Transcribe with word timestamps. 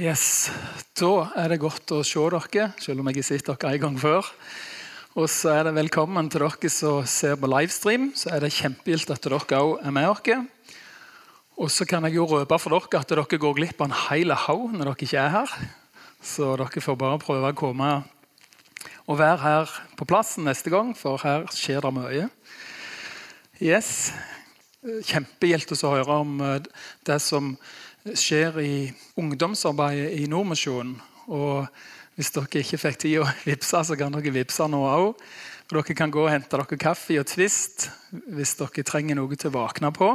Yes, 0.00 0.48
Da 0.96 1.26
er 1.36 1.50
det 1.52 1.58
godt 1.60 1.90
å 1.92 1.98
se 2.00 2.20
dere, 2.32 2.70
selv 2.80 3.02
om 3.02 3.08
jeg 3.10 3.18
har 3.18 3.26
sett 3.26 3.44
dere 3.44 3.74
en 3.74 3.82
gang 3.82 3.98
før. 4.00 4.24
Og 5.20 5.28
så 5.28 5.50
er 5.52 5.66
det 5.66 5.74
velkommen 5.76 6.30
til 6.32 6.40
dere 6.46 6.70
som 6.72 7.04
ser 7.04 7.36
på 7.36 7.50
livestream. 7.50 8.06
Så 8.16 8.30
er 8.32 8.40
det 8.40 8.54
kjempegilt 8.56 9.12
at 9.12 9.20
dere 9.20 9.42
òg 9.58 9.84
er 9.84 9.92
med 9.92 10.08
oss. 10.08 10.48
Og 11.60 11.68
så 11.68 11.84
kan 11.84 12.04
jeg 12.08 12.16
jo 12.16 12.24
røpe 12.24 12.56
for 12.58 12.72
dere 12.72 13.02
at 13.02 13.12
dere 13.12 13.26
går 13.44 13.58
glipp 13.58 13.84
av 13.84 13.90
en 13.90 13.98
hel 14.08 14.32
haug 14.32 14.72
når 14.72 14.94
dere 14.94 14.96
ikke 14.96 15.20
er 15.20 15.30
her. 15.36 15.54
Så 16.24 16.56
dere 16.56 16.84
får 16.88 16.96
bare 16.96 17.20
prøve 17.20 17.52
å 17.52 17.60
komme 17.60 17.92
og 19.04 19.20
være 19.20 19.42
her 19.44 19.76
på 19.98 20.08
plassen 20.08 20.48
neste 20.48 20.72
gang, 20.72 20.96
for 20.96 21.20
her 21.20 21.44
skjer 21.52 21.84
det 21.84 21.92
mye. 21.92 22.30
Yes. 23.60 24.12
Kjempegilt 24.80 25.76
å 25.76 25.92
høre 25.92 26.22
om 26.24 26.40
eh, 26.40 26.62
det 27.04 27.20
som 27.20 27.52
skjer 28.04 28.58
i 28.62 28.76
ungdomsarbeidet 29.18 30.10
i 30.18 30.26
Nordmisjonen. 30.30 30.96
Og 31.30 31.66
hvis 32.18 32.32
dere 32.34 32.62
ikke 32.62 32.80
fikk 32.80 33.00
tid 33.04 33.20
å 33.22 33.28
vippse, 33.48 33.84
så 33.86 33.98
kan 33.98 34.14
dere 34.14 34.34
vippse 34.34 34.66
nå 34.70 34.82
òg. 34.88 35.14
Dere 35.72 35.96
kan 35.96 36.12
gå 36.12 36.26
og 36.26 36.32
hente 36.32 36.52
dere 36.52 36.80
kaffe 36.80 37.16
og 37.20 37.28
Twist 37.30 37.88
hvis 38.10 38.56
dere 38.58 38.84
trenger 38.84 39.16
noe 39.16 39.38
til 39.38 39.52
å 39.52 39.56
våkne 39.60 39.92
på. 39.96 40.12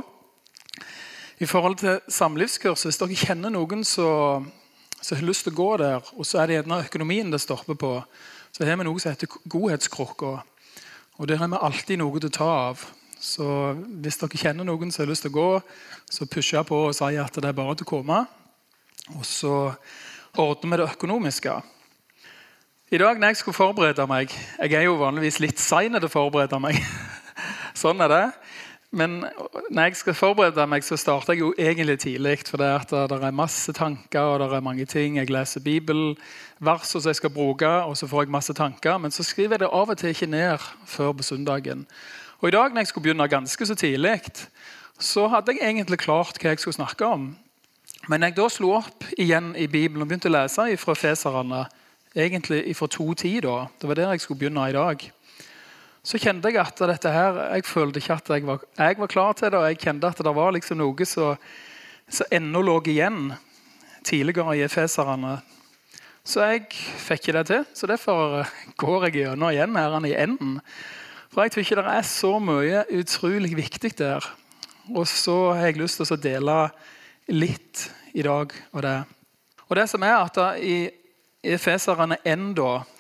I 1.37 1.45
forhold 1.45 1.77
til 1.77 1.99
samlivskurs, 2.09 2.85
Hvis 2.85 2.97
dere 2.97 3.15
kjenner 3.15 3.53
noen 3.53 3.83
som 3.85 4.49
har 5.09 5.21
lyst 5.21 5.45
til 5.45 5.53
å 5.53 5.57
gå 5.57 5.71
der, 5.77 6.01
og 6.17 6.25
så 6.25 6.41
er 6.41 6.47
det 6.47 6.55
gjerne 6.57 6.85
økonomien 6.85 7.31
det 7.31 7.41
stopper 7.41 7.77
på, 7.77 7.91
så 8.51 8.65
har 8.65 8.77
vi 8.77 8.87
noe 8.87 8.99
som 8.99 9.13
heter 9.13 9.29
Godhetskrukka. 9.45 10.31
Og 11.17 11.27
der 11.29 11.37
har 11.37 11.49
vi 11.49 11.59
alltid 11.61 12.01
noe 12.01 12.19
til 12.19 12.31
å 12.31 12.37
ta 12.37 12.47
av. 12.71 12.87
Så 13.19 13.45
hvis 14.01 14.19
dere 14.21 14.39
kjenner 14.39 14.67
noen 14.67 14.91
som 14.93 15.03
har 15.03 15.11
lyst 15.11 15.25
til 15.25 15.33
å 15.33 15.37
gå, 15.37 15.49
så 16.09 16.27
pusher 16.29 16.59
jeg 16.59 16.69
på 16.69 16.83
og 16.89 16.95
sier 16.97 17.23
at 17.23 17.39
det 17.39 17.49
er 17.49 17.57
bare 17.57 17.75
til 17.77 17.87
å 17.87 17.93
komme. 17.95 18.19
Og 19.15 19.25
så 19.25 19.55
ordner 20.37 20.73
vi 20.73 20.81
det 20.81 20.91
økonomiske. 20.91 21.55
I 22.91 22.99
dag 23.01 23.19
når 23.19 23.33
jeg 23.33 23.37
skulle 23.41 23.57
forberede 23.57 24.05
meg 24.07 24.31
Jeg 24.31 24.73
er 24.77 24.85
jo 24.85 24.93
vanligvis 24.95 25.41
litt 25.43 25.59
sein 25.59 25.97
til 25.97 26.07
å 26.07 26.11
forberede 26.11 26.59
meg. 26.63 26.77
sånn 27.81 27.99
er 28.05 28.13
det. 28.13 28.25
Men 28.95 29.17
når 29.69 29.89
jeg 29.89 29.97
skal 29.99 30.15
forberede 30.15 30.67
meg, 30.71 30.83
så 30.87 30.95
starter 30.95 31.33
jeg 31.33 31.41
jo 31.41 31.49
egentlig 31.59 31.97
tidlig. 31.99 32.37
For 32.47 32.61
det, 32.61 32.69
at 32.71 32.93
det 33.11 33.17
er 33.19 33.35
masse 33.35 33.73
tanker 33.75 34.21
og 34.21 34.39
det 34.39 34.47
er 34.55 34.63
mange 34.63 34.85
ting. 34.85 35.17
Jeg 35.17 35.29
leser 35.29 35.63
bibelvers 35.65 36.87
som 36.87 37.03
jeg 37.03 37.19
skal 37.19 37.33
bruke, 37.35 37.67
og 37.67 37.97
så 37.97 38.07
får 38.07 38.23
jeg 38.23 38.31
masse 38.31 38.53
tanker. 38.53 38.97
Men 38.97 39.11
så 39.11 39.23
skriver 39.23 39.57
jeg 39.57 39.65
det 39.65 39.73
av 39.73 39.91
og 39.91 39.97
til 39.97 40.15
ikke 40.15 40.31
ned 40.31 40.63
før 40.85 41.11
på 41.11 41.27
søndagen. 41.27 41.83
Og 42.39 42.47
I 42.49 42.53
dag 42.53 42.73
når 42.73 42.83
jeg 42.83 42.91
skulle 42.91 43.07
begynne 43.07 43.27
ganske 43.27 43.65
så 43.65 43.75
tidlig, 43.75 44.21
så 44.99 45.27
hadde 45.27 45.55
jeg 45.55 45.65
egentlig 45.65 45.99
klart 46.01 46.37
hva 46.41 46.53
jeg 46.53 46.61
skulle 46.61 46.77
snakke 46.77 47.05
om. 47.05 47.31
Men 48.07 48.23
jeg 48.23 48.37
da 48.37 48.47
slo 48.49 48.75
opp 48.77 49.05
igjen 49.17 49.55
i 49.57 49.67
Bibelen 49.67 50.05
og 50.05 50.09
begynte 50.09 50.29
å 50.29 50.35
lese 50.35 50.69
fra 50.77 50.95
Feserne, 50.95 51.65
egentlig 52.15 52.75
fra 52.77 52.87
2.10, 52.87 53.39
da, 53.45 53.55
det 53.81 53.89
var 53.89 53.99
der 53.99 54.13
jeg 54.15 54.23
skulle 54.23 54.41
begynne 54.41 54.69
i 54.69 54.75
dag, 54.75 55.09
så 56.07 56.19
kjente 56.21 56.47
jeg 56.47 56.61
at 56.61 56.79
dette 56.87 57.11
her, 57.11 57.37
jeg 57.57 57.65
følte 57.67 57.99
ikke 57.99 58.15
at 58.15 58.29
jeg 58.31 58.45
var, 58.47 58.61
jeg 58.77 58.95
var 58.95 59.09
klar 59.11 59.33
til 59.35 59.51
det. 59.51 59.59
Og 59.59 59.65
jeg 59.67 59.79
kjente 59.81 60.07
at 60.07 60.21
det 60.23 60.31
var 60.37 60.53
liksom 60.55 60.79
noe 60.79 61.07
som 61.09 62.29
ennå 62.31 62.61
lå 62.63 62.77
igjen 62.87 63.33
tidligere 64.07 64.55
i 64.55 64.61
Efeserne. 64.63 65.33
Så 66.23 66.45
jeg 66.45 66.69
fikk 66.71 67.27
ikke 67.27 67.35
det 67.35 67.43
til. 67.49 67.65
Så 67.75 67.91
derfor 67.91 68.47
går 68.79 69.09
jeg 69.09 69.17
gjennom 69.17 69.51
igjen 69.51 69.75
her 69.75 70.07
i 70.07 70.15
enden. 70.15 70.61
For 71.31 71.43
jeg 71.43 71.53
tror 71.53 71.65
ikke 71.65 71.79
det 71.79 71.93
er 71.93 72.07
så 72.07 72.33
mye 72.39 72.83
utrolig 72.97 73.55
viktig 73.57 73.91
der. 73.99 74.25
Og 74.95 75.07
så 75.07 75.53
har 75.53 75.67
jeg 75.67 75.81
lyst 75.81 75.99
til 75.99 76.13
å 76.15 76.21
dele 76.21 76.57
litt 77.27 77.89
i 78.15 78.23
dag 78.25 78.53
av 78.73 78.85
det. 78.85 78.97
Og 79.67 79.75
det 79.75 79.89
som 79.91 80.03
er 80.07 80.15
at 80.21 80.39
I 80.63 80.77
Efeserne 81.47 82.17
1, 82.25 82.55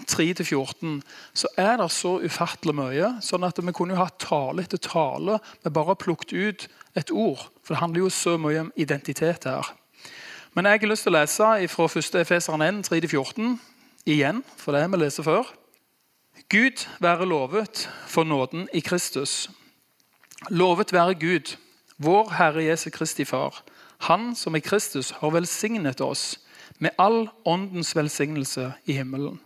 3-14, 0.07 0.99
så 1.33 1.49
er 1.57 1.77
det 1.79 1.87
så 1.91 2.17
ufattelig 2.21 2.75
mye. 2.75 3.09
sånn 3.21 3.43
at 3.43 3.57
Vi 3.57 3.73
kunne 3.73 3.95
jo 3.95 4.03
hatt 4.03 4.19
tale 4.19 4.63
etter 4.63 4.77
tale 4.77 5.39
med 5.63 5.73
bare 5.73 5.95
plukket 5.95 6.33
ut 6.33 6.67
et 6.95 7.11
ord. 7.11 7.49
For 7.63 7.73
det 7.73 7.81
handler 7.81 7.99
jo 7.99 8.09
så 8.09 8.37
mye 8.37 8.59
om 8.59 8.71
identitet 8.75 9.43
her. 9.43 9.73
Men 10.53 10.65
jeg 10.65 10.79
har 10.79 10.87
lyst 10.87 11.03
til 11.03 11.15
å 11.15 11.19
lese 11.19 11.67
fra 11.67 11.85
1. 11.85 12.15
Efeseren 12.21 12.61
1, 12.61 12.83
3-14 12.87 13.57
igjen, 14.05 14.43
for 14.57 14.71
det 14.73 14.87
vi 14.91 14.97
lest 14.97 15.23
før. 15.23 15.45
Gud 16.49 16.87
være 16.99 17.25
lovet 17.25 17.89
for 18.07 18.23
nåden 18.23 18.69
i 18.73 18.79
Kristus. 18.79 19.49
Lovet 20.49 20.93
være 20.93 21.15
Gud, 21.15 21.57
vår 21.97 22.29
Herre 22.37 22.63
Jesu 22.63 22.89
Kristi 22.89 23.25
Far, 23.25 23.63
Han 23.97 24.35
som 24.35 24.55
i 24.55 24.59
Kristus 24.59 25.09
har 25.09 25.29
velsignet 25.29 26.01
oss 26.01 26.39
med 26.79 26.89
all 26.97 27.29
åndens 27.45 27.95
velsignelse 27.95 28.73
i 28.85 28.93
himmelen. 28.93 29.39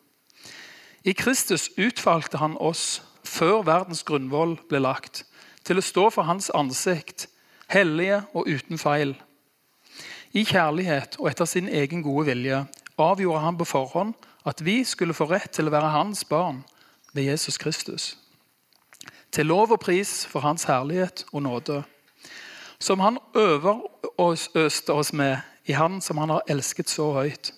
I 1.04 1.12
Kristus 1.12 1.70
utvalgte 1.78 2.38
Han 2.38 2.58
oss 2.60 3.02
før 3.24 3.64
verdens 3.64 4.04
grunnvoll 4.04 4.58
ble 4.70 4.80
lagt, 4.80 5.24
til 5.64 5.78
å 5.78 5.86
stå 5.86 6.10
for 6.10 6.28
Hans 6.28 6.52
ansikt, 6.54 7.28
hellige 7.68 8.22
og 8.34 8.48
uten 8.48 8.78
feil. 8.78 9.16
I 10.34 10.44
kjærlighet 10.44 11.16
og 11.20 11.32
etter 11.32 11.46
sin 11.46 11.70
egen 11.70 12.04
gode 12.04 12.26
vilje 12.26 12.66
avgjorde 12.98 13.40
Han 13.40 13.58
på 13.58 13.66
forhånd 13.66 14.14
at 14.46 14.62
vi 14.66 14.84
skulle 14.84 15.14
få 15.14 15.30
rett 15.32 15.52
til 15.56 15.72
å 15.72 15.74
være 15.74 15.96
Hans 15.96 16.26
barn 16.28 16.62
ved 17.14 17.24
Jesus 17.24 17.58
Kristus. 17.58 18.18
Til 19.32 19.46
lov 19.46 19.72
og 19.72 19.80
pris 19.80 20.26
for 20.28 20.40
Hans 20.40 20.64
herlighet 20.64 21.26
og 21.32 21.44
nåde, 21.44 21.84
som 22.80 23.00
Han 23.00 23.18
øver 23.36 23.80
oss, 24.18 24.50
øste 24.56 24.94
oss 24.94 25.14
med 25.14 25.38
i 25.66 25.72
Han 25.72 26.02
som 26.02 26.18
Han 26.18 26.30
har 26.30 26.42
elsket 26.48 26.90
så 26.90 27.12
høyt. 27.12 27.54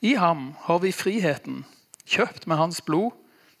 I 0.00 0.14
ham 0.14 0.54
har 0.58 0.78
vi 0.78 0.92
friheten, 0.92 1.64
kjøpt 2.08 2.46
med 2.46 2.56
Hans 2.56 2.80
blod, 2.80 3.12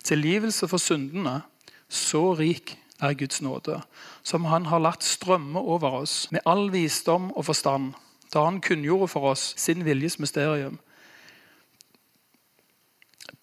tilgivelse 0.04 0.68
for 0.68 0.80
syndene. 0.80 1.42
Så 1.88 2.34
rik 2.34 2.78
er 3.00 3.14
Guds 3.14 3.42
nåde, 3.42 3.80
som 4.22 4.44
Han 4.44 4.66
har 4.66 4.80
latt 4.80 5.04
strømme 5.04 5.60
over 5.60 6.00
oss 6.00 6.30
med 6.32 6.40
all 6.46 6.72
visdom 6.72 7.32
og 7.36 7.44
forstand, 7.44 7.92
da 8.34 8.44
Han 8.44 8.60
kunngjorde 8.60 9.08
for 9.08 9.32
oss 9.32 9.54
sin 9.56 9.84
viljes 9.84 10.18
mysterium. 10.18 10.78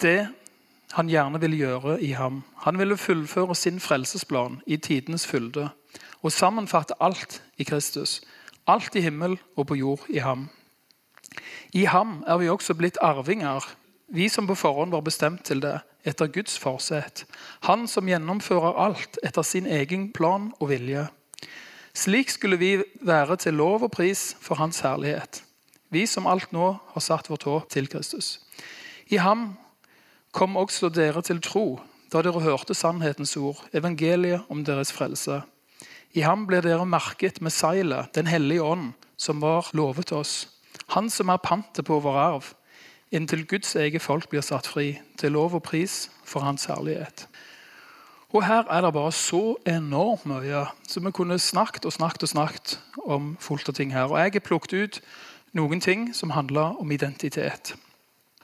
Det 0.01 0.27
han 0.91 1.09
gjerne 1.09 1.39
ville 1.41 1.57
gjøre 1.57 1.97
i 2.01 2.11
ham. 2.15 2.43
Han 2.63 2.79
ville 2.79 2.97
fullføre 2.97 3.55
sin 3.55 3.79
frelsesplan 3.79 4.61
i 4.67 4.77
tidenes 4.77 5.27
fylde 5.27 5.69
og 6.21 6.31
sammenfatte 6.31 6.95
alt 7.03 7.41
i 7.57 7.63
Kristus. 7.63 8.21
Alt 8.67 8.95
i 8.95 9.01
himmel 9.01 9.37
og 9.55 9.67
på 9.67 9.75
jord 9.75 10.05
i 10.09 10.17
ham. 10.23 10.49
I 11.73 11.85
ham 11.85 12.23
er 12.27 12.37
vi 12.37 12.49
også 12.49 12.73
blitt 12.73 12.97
arvinger, 13.01 13.63
vi 14.07 14.29
som 14.29 14.47
på 14.47 14.55
forhånd 14.55 14.91
var 14.91 15.03
bestemt 15.03 15.43
til 15.43 15.59
det, 15.61 15.79
etter 16.07 16.31
Guds 16.31 16.55
forsett. 16.59 17.25
Han 17.67 17.87
som 17.91 18.07
gjennomfører 18.07 18.79
alt 18.79 19.19
etter 19.23 19.43
sin 19.43 19.67
egen 19.67 20.11
plan 20.15 20.53
og 20.59 20.69
vilje. 20.71 21.07
Slik 21.97 22.29
skulle 22.31 22.57
vi 22.57 22.71
være 23.01 23.35
til 23.35 23.59
lov 23.59 23.83
og 23.83 23.91
pris 23.91 24.35
for 24.39 24.55
Hans 24.55 24.79
herlighet. 24.79 25.43
Vi 25.89 26.05
som 26.05 26.27
alt 26.27 26.51
nå 26.55 26.73
har 26.93 27.03
satt 27.03 27.29
vårt 27.29 27.43
håp 27.43 27.69
til 27.71 27.87
Kristus. 27.91 28.39
I 29.07 29.19
ham 29.23 29.57
kom 30.37 30.57
også 30.59 30.91
dere 30.93 31.23
til 31.25 31.41
tro 31.41 31.79
da 32.13 32.21
dere 32.23 32.39
hørte 32.39 32.75
sannhetens 32.77 33.35
ord, 33.35 33.59
evangeliet 33.75 34.45
om 34.53 34.61
deres 34.63 34.93
frelse. 34.95 35.41
I 36.15 36.23
ham 36.23 36.45
ble 36.47 36.61
dere 36.63 36.85
merket 36.87 37.41
med 37.41 37.51
seilet, 37.51 38.13
Den 38.15 38.27
hellige 38.27 38.63
ånd, 38.63 38.93
som 39.17 39.41
var 39.41 39.67
lovet 39.73 40.11
oss. 40.11 40.47
Han 40.95 41.09
som 41.09 41.29
er 41.29 41.43
pantet 41.43 41.85
på 41.85 41.99
vår 41.99 42.17
arv, 42.17 42.53
inntil 43.11 43.45
Guds 43.47 43.75
eget 43.75 44.01
folk 44.01 44.29
blir 44.29 44.41
satt 44.41 44.67
fri, 44.67 44.99
til 45.17 45.31
lov 45.31 45.55
og 45.55 45.63
pris 45.63 46.09
for 46.23 46.39
Hans 46.39 46.65
herlighet. 46.65 47.27
Og 48.31 48.45
Her 48.45 48.63
er 48.69 48.81
det 48.81 48.93
bare 48.93 49.11
så 49.11 49.55
enormt 49.65 50.25
mye. 50.25 50.65
Så 50.87 50.99
vi 50.99 51.11
kunne 51.11 51.39
snakket 51.39 51.85
og 51.85 51.93
snakket 51.93 52.23
og 52.23 52.29
snakket 52.29 52.79
om 53.05 53.37
fullt 53.39 53.69
av 53.69 53.73
ting 53.73 53.91
her. 53.91 54.07
Og 54.11 54.19
Jeg 54.19 54.31
har 54.33 54.39
plukket 54.39 54.73
ut 54.73 55.01
noen 55.53 55.81
ting 55.81 56.13
som 56.13 56.29
handler 56.29 56.79
om 56.79 56.91
identitet. 56.91 57.75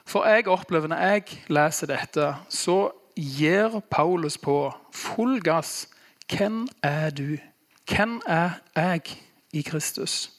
For 0.06 0.26
jeg 0.28 0.48
opplever 0.48 0.90
når 0.92 1.00
jeg 1.00 1.40
leser 1.48 1.90
dette, 1.90 2.28
så 2.48 2.92
gir 3.16 3.80
Paulus 3.90 4.36
på 4.38 4.72
full 4.92 5.40
gass. 5.42 5.88
Hvem 6.28 6.66
er 6.82 7.10
du? 7.10 7.36
Hvem 7.88 8.20
er 8.26 8.60
jeg 8.76 9.02
i 9.52 9.62
Kristus? 9.62 10.30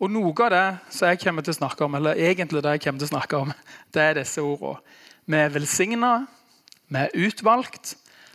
Og 0.00 0.10
Noe 0.10 0.32
av 0.46 0.50
det 0.52 0.94
som 0.96 1.10
jeg 1.10 1.20
kommer 1.20 1.44
til 1.44 1.52
å 1.52 1.58
snakke 1.58 1.84
om, 1.84 1.96
eller 1.98 2.16
egentlig 2.16 2.62
det 2.64 2.72
jeg 2.76 2.84
kommer 2.86 3.02
til 3.02 3.10
å 3.10 3.14
snakke 3.14 3.40
om, 3.44 3.52
det 3.94 4.02
er 4.02 4.20
disse 4.22 4.42
ordene. 4.42 4.80
Vi 5.30 5.36
er 5.36 5.52
velsigna, 5.52 6.14
vi 6.88 6.98
er 7.04 7.12
utvalgt, 7.26 7.92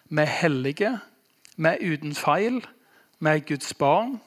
vi 0.08 0.22
er 0.22 0.30
hellige, 0.32 0.92
vi 1.58 1.72
er 1.72 1.82
uten 1.82 2.14
feil, 2.16 2.62
vi 3.20 3.32
er 3.32 3.42
Guds 3.48 3.74
barn, 3.74 4.20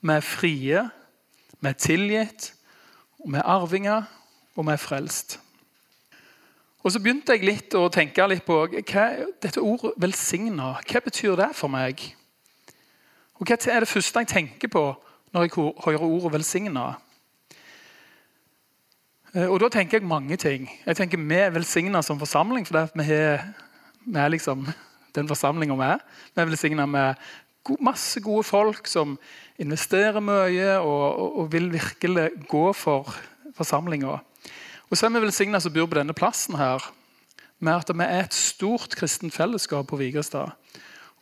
vi 0.00 0.16
er 0.16 0.24
frie, 0.24 0.86
vi 1.60 1.68
er 1.68 1.78
tilgitt, 1.78 2.48
vi 3.26 3.36
er 3.36 3.46
arvinger, 3.46 4.08
og 4.56 4.66
vi 4.66 4.74
er 4.74 4.80
frelst. 4.80 5.38
Og 6.80 6.92
Så 6.92 7.00
begynte 7.02 7.34
jeg 7.36 7.44
litt 7.44 7.74
å 7.76 7.90
tenke 7.92 8.24
litt 8.30 8.46
på 8.46 8.56
hva, 8.64 9.04
dette 9.42 9.60
ordet 9.60 9.92
'velsigna'. 10.00 10.80
Hva 10.80 11.00
betyr 11.04 11.36
det 11.36 11.50
for 11.54 11.68
meg? 11.68 12.00
Og 13.36 13.46
Hva 13.46 13.56
er 13.68 13.80
det 13.80 13.88
første 13.88 14.18
jeg 14.18 14.28
tenker 14.28 14.68
på 14.68 14.96
når 15.32 15.42
jeg 15.42 15.50
hører 15.84 16.02
ordet 16.02 16.32
'velsigna'? 16.32 16.96
Eh, 19.34 19.46
og 19.46 19.60
da 19.60 19.68
tenker 19.68 19.98
jeg 19.98 20.08
mange 20.08 20.36
ting. 20.36 20.70
Jeg 20.86 20.96
tenker 20.96 21.18
Vi 21.18 21.34
er 21.34 21.50
velsigna 21.50 22.02
som 22.02 22.18
forsamling, 22.18 22.66
for 22.66 22.88
vi, 22.94 23.12
er, 23.12 23.44
vi 24.06 24.18
er 24.18 24.28
liksom 24.28 24.66
den 25.14 25.28
forsamlinga 25.28 25.74
vi 25.74 25.82
er. 25.82 26.00
Vi 26.34 26.40
er 26.40 26.46
velsigna 26.46 26.86
med 26.86 27.14
masse 27.80 28.20
gode 28.20 28.44
folk 28.44 28.86
som 28.86 29.18
investerer 29.58 30.20
mye 30.20 30.78
og, 30.78 31.18
og, 31.20 31.38
og 31.38 31.52
vil 31.52 31.72
virkelig 31.72 32.30
gå 32.48 32.72
for 32.72 33.14
forsamlinga. 33.54 34.18
Og 34.90 34.98
så 34.98 35.06
er 35.06 35.12
vi 35.14 35.22
velsigna 35.22 35.60
som 35.62 35.70
bor 35.70 35.86
på 35.86 36.00
denne 36.00 36.14
plassen 36.18 36.56
her, 36.58 36.82
med 37.62 37.78
at 37.78 37.92
vi 37.94 38.02
er 38.02 38.24
et 38.24 38.34
stort 38.34 38.96
kristent 38.98 39.34
fellesskap 39.34 39.86
på 39.86 39.98
Vigrestad. 40.00 40.50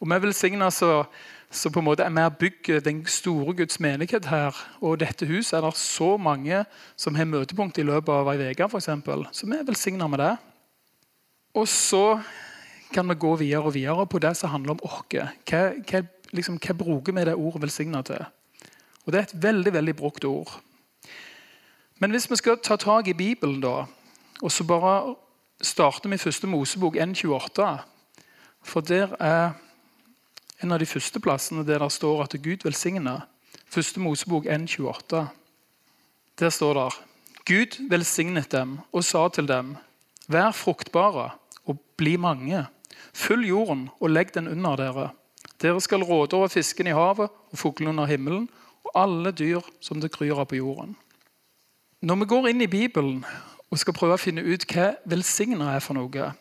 Og 0.01 0.09
vi 0.09 0.15
er 0.15 0.23
velsigna 0.23 0.71
så, 0.73 1.03
på 1.51 1.83
en 1.83 1.85
måte 1.85 2.07
er 2.07 2.15
med 2.15 2.31
å 2.31 2.37
bygge 2.39 2.79
den 2.87 3.03
store 3.11 3.53
Guds 3.59 3.81
menighet 3.83 4.31
her. 4.31 4.57
Og 4.81 5.01
dette 5.03 5.27
huset 5.29 5.59
er 5.59 5.67
det 5.67 5.75
så 5.77 6.15
mange 6.17 6.63
som 6.97 7.19
har 7.19 7.29
møtepunkt 7.29 7.81
i 7.81 7.85
løpet 7.85 8.15
av 8.15 8.31
ei 8.33 8.53
uke, 8.53 8.71
f.eks. 8.71 8.89
Så 9.37 9.49
vi 9.51 9.59
er 9.59 9.67
velsigna 9.69 10.09
med 10.09 10.23
det. 10.23 10.35
Og 11.59 11.69
så 11.69 12.23
kan 12.95 13.09
vi 13.11 13.19
gå 13.21 13.35
videre 13.37 13.69
og 13.69 13.75
videre 13.75 14.07
på 14.09 14.23
det 14.23 14.33
som 14.39 14.55
handler 14.55 14.79
om 14.79 14.85
oss. 14.87 15.03
Hva, 15.11 15.63
hva, 15.83 16.03
liksom, 16.33 16.57
hva 16.57 16.79
bruker 16.79 17.13
vi 17.13 17.27
det 17.29 17.37
ordet 17.37 17.63
'velsigna' 17.63 18.03
til? 18.03 18.25
Og 19.05 19.13
Det 19.13 19.19
er 19.19 19.29
et 19.29 19.43
veldig 19.43 19.73
veldig 19.73 19.97
brukt 19.97 20.25
ord. 20.25 20.61
Men 21.99 22.11
hvis 22.11 22.31
vi 22.31 22.37
skal 22.37 22.59
ta 22.63 22.77
tak 22.77 23.09
i 23.09 23.17
Bibelen, 23.17 23.61
da, 23.61 23.87
og 24.43 24.53
så 24.53 24.65
bare 24.65 25.15
starte 25.63 26.09
med 26.09 26.19
første 26.19 26.47
Mosebok 26.47 26.97
N28 26.97 27.79
For 28.63 28.81
der 28.81 29.17
er 29.19 29.51
en 30.63 30.73
av 30.73 30.79
de 30.79 30.87
første 30.87 31.21
plassene 31.21 31.65
der 31.67 31.79
det 31.79 31.93
står 31.93 32.23
at 32.23 32.37
Gud 32.43 32.65
velsigner. 32.65 33.27
Første 33.67 34.01
Mosebok 34.01 34.47
N28. 34.47 35.27
Der 36.39 36.51
står 36.51 36.75
det 36.75 36.89
Gud 37.47 37.79
velsignet 37.91 38.53
dem 38.53 38.79
og 38.93 39.05
sa 39.05 39.29
til 39.29 39.49
dem, 39.49 39.77
vær 40.29 40.53
fruktbare 40.53 41.31
og 41.65 41.79
bli 41.97 42.17
mange. 42.17 42.67
Fyll 43.15 43.47
jorden 43.49 43.89
og 44.01 44.11
legg 44.11 44.35
den 44.35 44.49
under 44.49 44.77
dere. 44.77 45.09
Dere 45.63 45.81
skal 45.81 46.05
råde 46.05 46.37
over 46.37 46.49
fisken 46.49 46.87
i 46.87 46.95
havet 46.95 47.31
og 47.31 47.59
fuglene 47.59 47.91
under 47.91 48.07
himmelen 48.07 48.49
og 48.85 48.91
alle 48.95 49.33
dyr 49.33 49.65
som 49.81 50.01
det 50.01 50.13
kryr 50.15 50.39
av 50.39 50.51
på 50.51 50.61
jorden. 50.61 50.95
Når 52.01 52.15
vi 52.15 52.27
går 52.31 52.49
inn 52.49 52.61
i 52.63 52.71
Bibelen 52.71 53.25
og 53.71 53.79
skal 53.79 53.97
prøve 53.97 54.15
å 54.15 54.23
finne 54.23 54.45
ut 54.47 54.65
hva 54.71 54.93
velsigna 55.11 55.73
er 55.75 55.83
for 55.85 55.99
noe 55.99 56.33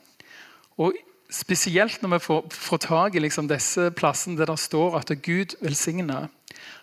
og 0.77 1.03
Spesielt 1.27 1.99
når 1.99 2.13
vi 2.13 2.19
får, 2.23 2.45
får 2.55 2.79
tak 2.85 3.15
i 3.15 3.19
liksom 3.19 3.49
disse 3.51 3.89
plassene 3.91 4.39
der 4.39 4.47
det 4.47 4.61
står 4.63 4.93
at 4.95 5.09
Gud 5.25 5.57
velsigner, 5.59 6.29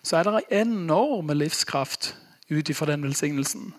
så 0.04 0.18
er 0.18 0.28
det 0.28 0.34
en 0.34 0.68
enorm 0.68 1.32
livskraft 1.32 2.10
ut 2.50 2.68
ifra 2.68 2.90
den 2.90 3.06
velsignelsen. 3.06 3.72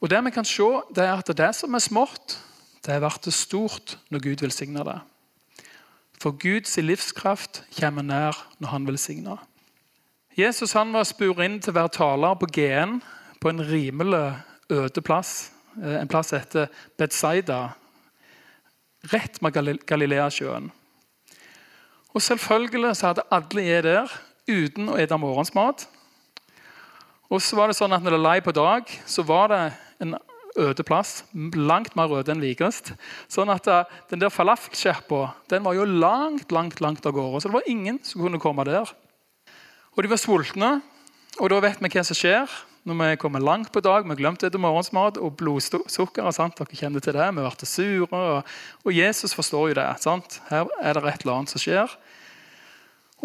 Og 0.00 0.10
Det 0.10 0.24
vi 0.24 0.30
kan 0.30 0.44
se, 0.44 0.68
det 0.94 1.04
er 1.04 1.16
at 1.16 1.32
det 1.32 1.54
som 1.56 1.74
er 1.74 1.78
smått, 1.78 2.36
det 2.84 3.00
blir 3.00 3.32
stort 3.32 3.98
når 4.10 4.20
Gud 4.20 4.44
velsigner 4.44 4.84
det. 4.84 5.00
For 6.20 6.36
Guds 6.36 6.76
livskraft 6.76 7.64
kommer 7.80 8.02
nær 8.02 8.36
når 8.58 8.68
han 8.68 8.86
velsigner. 8.86 9.38
Jesus 10.36 10.72
han 10.72 10.92
var 10.92 11.04
spurt 11.08 11.40
inn 11.40 11.60
til 11.60 11.72
å 11.72 11.80
være 11.80 11.96
taler 11.96 12.36
på 12.36 12.52
GN 12.52 13.00
på 13.46 13.52
en 13.54 13.62
rimelig 13.62 14.34
øde 14.70 15.02
plass. 15.06 15.52
Eh, 15.78 16.00
en 16.00 16.08
plass 16.10 16.32
etter 16.34 16.66
Bedsaida, 16.98 17.76
rett 19.12 19.38
med 19.42 19.54
Galileasjøen. 19.86 20.72
Og 22.10 22.22
Selvfølgelig 22.22 22.96
så 22.96 23.12
hadde 23.12 23.26
alle 23.30 23.62
er 23.70 23.86
der 23.86 24.16
uten 24.48 24.90
å 24.90 24.98
spise 24.98 25.20
morgensmat. 25.22 25.86
Og 27.30 27.42
så 27.42 27.58
var 27.58 27.70
det 27.70 27.78
sånn 27.78 27.94
at 27.94 28.02
Når 28.02 28.16
det 28.16 28.22
lei 28.24 28.40
på 28.40 28.52
dag, 28.56 28.82
så 29.06 29.22
var 29.22 29.48
det 29.48 29.62
en 30.00 30.16
øde 30.58 30.82
plass. 30.82 31.24
Langt 31.54 31.94
mer 31.94 32.10
øde 32.18 32.32
enn 32.32 32.42
Vikest. 32.42 32.94
Sånn 33.28 33.50
at 33.50 33.66
uh, 33.68 33.84
den 34.10 34.18
der 34.18 34.30
falafelsjappa 34.30 35.34
var 35.50 35.74
jo 35.74 35.84
langt 35.84 36.50
langt, 36.50 36.80
langt 36.80 37.06
av 37.06 37.12
gårde. 37.12 37.42
Så 37.42 37.48
det 37.48 37.60
var 37.60 37.70
ingen 37.70 38.02
som 38.02 38.22
kunne 38.22 38.42
komme 38.42 38.64
der. 38.64 38.90
Og 39.94 40.02
de 40.02 40.10
var 40.10 40.18
sultne, 40.18 40.80
og 41.38 41.50
da 41.50 41.60
vet 41.60 41.78
vi 41.78 41.92
hva 41.92 42.02
som 42.02 42.16
skjer 42.16 42.50
når 42.86 42.98
vi 43.00 43.16
kommer 43.18 43.42
langt 43.42 43.72
på 43.74 43.82
dag. 43.82 44.04
Vi 44.04 44.14
har 44.14 44.20
glemt 44.20 44.44
etter 44.46 44.62
morgensmat 44.62 45.18
og 45.18 45.34
blodsukker. 45.40 46.30
Sant? 46.34 46.58
Dere 46.58 46.78
kjenner 46.78 47.02
til 47.02 47.16
det. 47.16 47.26
Vi 47.34 47.42
ble 47.42 47.68
sure. 47.68 48.06
Og, 48.10 48.52
og, 48.84 48.92
Jesus 48.94 49.34
forstår 49.34 49.72
jo 49.72 49.78
det. 49.80 49.88
Sant? 50.02 50.40
Her 50.50 50.70
er 50.78 50.94
det 50.94 51.02
et 51.10 51.26
eller 51.26 51.40
annet 51.40 51.54
som 51.54 51.62
skjer. 51.62 51.96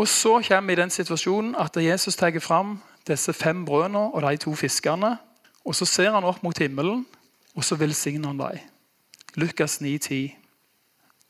Og 0.02 0.08
så 0.08 0.40
kommer 0.48 0.72
vi 0.72 0.78
i 0.78 0.82
den 0.82 0.94
situasjonen 0.94 1.54
at 1.60 1.78
Jesus 1.78 2.18
tar 2.18 2.40
fram 2.42 2.80
disse 3.08 3.34
fem 3.34 3.66
brødene 3.66 4.10
og 4.10 4.26
de 4.26 4.38
to 4.42 4.56
fiskene. 4.58 5.16
Og 5.66 5.78
så 5.78 5.86
ser 5.86 6.12
han 6.16 6.26
opp 6.26 6.42
mot 6.42 6.58
himmelen, 6.58 7.06
og 7.54 7.64
så 7.64 7.78
velsigner 7.78 8.32
han 8.34 8.40
dem. 8.42 8.70
Lukas 9.38 9.82
9, 9.82 9.98
10. 9.98 10.41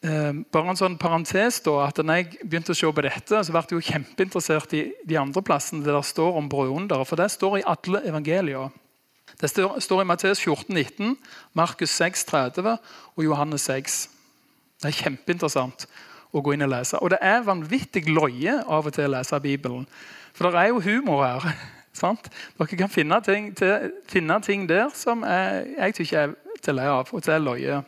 Eh, 0.01 0.31
bare 0.49 0.71
en 0.71 0.79
sånn 0.79 0.95
parentes 0.97 1.59
da, 1.61 1.75
at 1.85 1.99
når 2.01 2.23
jeg 2.23 2.29
begynte 2.41 2.73
å 2.73 2.77
se 2.77 2.89
på 2.89 3.03
dette, 3.05 3.41
så 3.45 3.53
ble 3.53 3.61
jeg 3.61 3.75
jo 3.77 3.87
kjempeinteressert 3.91 4.71
i 4.73 4.85
de 5.05 5.17
andre 5.21 5.43
plassene 5.45 5.85
der 5.85 5.93
det 5.93 6.07
står 6.09 6.39
om 6.39 6.47
brødunder. 6.49 7.03
For 7.05 7.21
det 7.21 7.29
står 7.33 7.59
i 7.59 7.67
alle 7.69 8.01
evangelier. 8.09 8.71
Det 9.41 9.49
står, 9.49 10.01
i 10.01 10.07
Matteus 10.09 10.41
14, 10.41 10.73
19, 10.73 11.13
Markus 11.53 11.93
6, 12.01 12.25
30 12.25 12.71
og 12.73 13.21
Johannes 13.23 13.67
6. 13.69 13.99
Det 14.81 14.89
er 14.89 14.97
kjempeinteressant 15.03 15.85
å 16.33 16.41
gå 16.41 16.55
inn 16.55 16.65
og 16.65 16.73
lese. 16.73 16.97
Og 16.97 17.13
det 17.13 17.21
er 17.21 17.45
vanvittig 17.45 18.07
løye 18.09 18.57
av 18.65 18.89
og 18.89 18.95
til 18.95 19.05
å 19.05 19.13
lese 19.15 19.39
Bibelen. 19.43 19.85
For 20.33 20.49
det 20.49 20.63
er 20.63 20.73
jo 20.73 20.81
humor 20.81 21.25
her. 21.27 21.47
Sant? 22.01 22.31
Dere 22.57 22.79
kan 22.79 22.89
finne 22.89 23.21
ting, 23.21 23.51
til, 23.53 23.91
finne 24.09 24.39
ting 24.41 24.65
der 24.69 24.89
som 24.97 25.25
jeg, 25.27 25.73
jeg 25.77 25.97
syns 25.99 26.13
er 26.17 26.37
til 26.61 26.73
å 26.73 26.79
le 26.79 26.91
av 26.97 27.11
og 27.13 27.25
til 27.25 27.45
løye. 27.45 27.81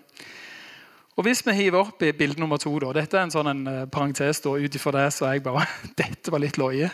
Og 1.15 1.27
Hvis 1.27 1.43
vi 1.45 1.53
hiver 1.53 1.83
opp 1.83 2.01
i 2.01 2.11
bilde 2.11 2.39
nummer 2.41 2.57
to 2.57 2.73
da, 2.81 2.93
Dette 2.95 3.17
er 3.19 3.27
en 3.27 3.33
sånn 3.33 3.49
en 3.51 3.67
uh, 3.67 3.85
parentes 3.85 4.41
da, 4.41 4.55
ut 4.57 4.75
ifra 4.75 4.95
det, 4.95 5.07
så 5.13 5.27
er 5.27 5.37
jeg 5.37 5.45
bare 5.45 5.67
Dette 6.01 6.33
var 6.33 6.41
litt 6.41 6.57
løye. 6.57 6.89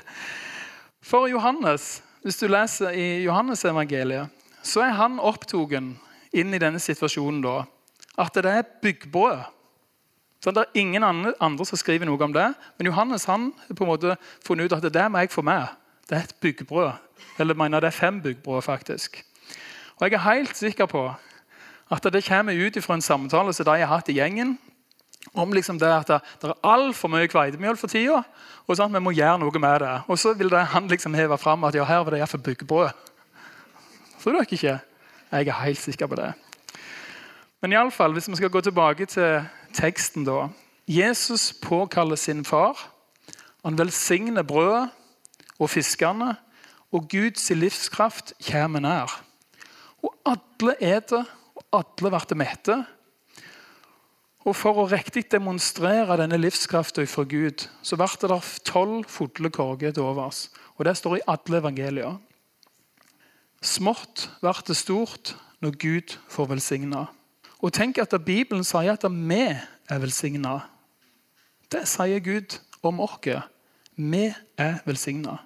For 0.99 1.29
Johannes, 1.31 2.01
hvis 2.25 2.39
du 2.41 2.49
leser 2.51 2.97
i 2.99 3.23
Johannes-evangeliet, 3.23 4.27
så 4.61 4.83
er 4.83 4.97
han 4.99 5.21
opptatt 5.23 5.77
inn 5.79 6.51
i 6.53 6.59
denne 6.59 6.81
situasjonen 6.83 7.39
da, 7.45 7.61
at 8.19 8.35
det 8.35 8.51
er 8.51 8.67
byggbrød. 8.83 9.47
Så 10.43 10.51
det 10.55 10.65
er 10.65 10.79
ingen 10.79 11.03
andre 11.03 11.65
som 11.67 11.79
skriver 11.79 12.07
noe 12.07 12.19
om 12.23 12.35
det. 12.35 12.47
Men 12.77 12.87
Johannes 12.87 13.25
han 13.27 13.49
på 13.75 13.83
en 13.83 13.91
måte 13.91 14.15
funnet 14.43 14.67
ut 14.67 14.77
at 14.77 14.91
det 14.91 15.07
må 15.11 15.23
jeg 15.23 15.31
få 15.31 15.43
med. 15.43 15.67
Det 16.07 16.15
er 16.15 16.27
et 16.27 16.37
byggbrød. 16.43 16.91
Eller 17.39 17.55
mener 17.59 17.83
det 17.83 17.91
er 17.91 17.95
fem 17.95 18.21
byggbrød, 18.23 18.61
faktisk. 18.63 19.19
Og 19.99 20.07
Jeg 20.07 20.13
er 20.15 20.31
helt 20.31 20.55
sikker 20.57 20.85
på 20.87 21.09
at 21.89 22.09
det 22.13 22.25
kommer 22.25 22.53
ut 22.53 22.77
fra 22.83 22.97
en 22.97 23.01
samtale 23.01 23.53
som 23.53 23.65
de 23.65 23.79
har 23.81 23.89
hatt 23.89 24.09
i 24.09 24.17
gjengen, 24.19 24.57
om 25.33 25.53
liksom 25.53 25.79
det 25.79 25.89
at 25.89 26.07
det, 26.07 26.19
det 26.41 26.49
er 26.49 26.67
altfor 26.69 27.11
mye 27.11 27.27
kveitemjøl 27.29 27.77
for 27.77 27.91
tida, 27.91 28.21
og 28.67 28.77
sånn, 28.77 28.93
vi 28.93 29.01
må 29.03 29.13
gjøre 29.13 29.39
noe 29.41 29.61
med 29.61 29.81
det. 29.83 29.95
Og 30.07 30.19
så 30.21 30.33
vil 30.37 30.51
det, 30.53 30.61
han 30.73 30.87
liksom 30.89 31.17
heve 31.17 31.37
fram 31.41 31.65
at 31.67 31.75
ja, 31.75 31.85
her 31.85 32.03
var 32.05 32.13
det 32.13 32.21
iallfall 32.21 32.43
byggebrød. 32.45 32.93
Tror 34.19 34.35
dere 34.35 34.45
ikke? 34.45 34.77
Jeg 35.29 35.47
er 35.47 35.61
helt 35.63 35.81
sikker 35.81 36.09
på 36.09 36.17
det. 36.19 36.31
Men 37.61 37.73
i 37.73 37.77
alle 37.79 37.91
fall, 37.91 38.13
hvis 38.13 38.29
vi 38.29 38.37
skal 38.39 38.51
gå 38.53 38.61
tilbake 38.61 39.05
til 39.09 39.43
teksten, 39.75 40.25
da. 40.27 40.47
Jesus 40.87 41.53
påkaller 41.61 42.15
sin 42.15 42.45
far. 42.45 42.77
Han 43.65 43.77
velsigner 43.77 44.43
brødet 44.43 44.89
og 45.59 45.69
fiskene, 45.69 46.35
og 46.91 47.09
Guds 47.11 47.49
livskraft 47.49 48.33
kommer 48.51 48.79
nær. 48.79 49.11
Og 50.01 50.15
alle 50.25 50.75
eter, 50.79 51.27
alle 51.71 52.11
blir 52.11 52.39
mette. 52.39 52.77
Og 54.47 54.55
For 54.55 54.77
å 54.81 54.87
riktig 54.89 55.27
demonstrere 55.31 56.17
denne 56.17 56.39
livskraften 56.39 57.07
fra 57.07 57.25
Gud, 57.27 57.67
så 57.83 57.97
ble 57.99 58.07
det 58.21 58.39
tolv 58.65 59.05
fulle 59.11 59.51
korger 59.51 59.91
til 59.91 60.07
overs. 60.07 60.49
Og 60.77 60.85
Det 60.85 60.97
står 60.97 61.17
i 61.17 61.25
alle 61.27 61.57
evangelier. 61.59 62.17
Smått 63.61 64.29
blir 64.41 64.63
det 64.67 64.77
stort 64.77 65.35
når 65.59 65.75
Gud 65.77 66.17
får 66.31 66.49
velsigna. 66.55 67.07
Og 67.59 67.73
tenk 67.73 67.97
at 67.99 68.15
Bibelen 68.23 68.63
sier 68.63 68.95
at 68.95 69.03
vi 69.03 69.43
er 69.51 69.99
velsigna. 69.99 70.61
Det 71.69 71.83
sier 71.87 72.19
Gud 72.23 72.55
om 72.81 73.01
oss. 73.03 73.19
Vi 73.95 74.33
er 74.57 74.79
velsigna. 74.85 75.41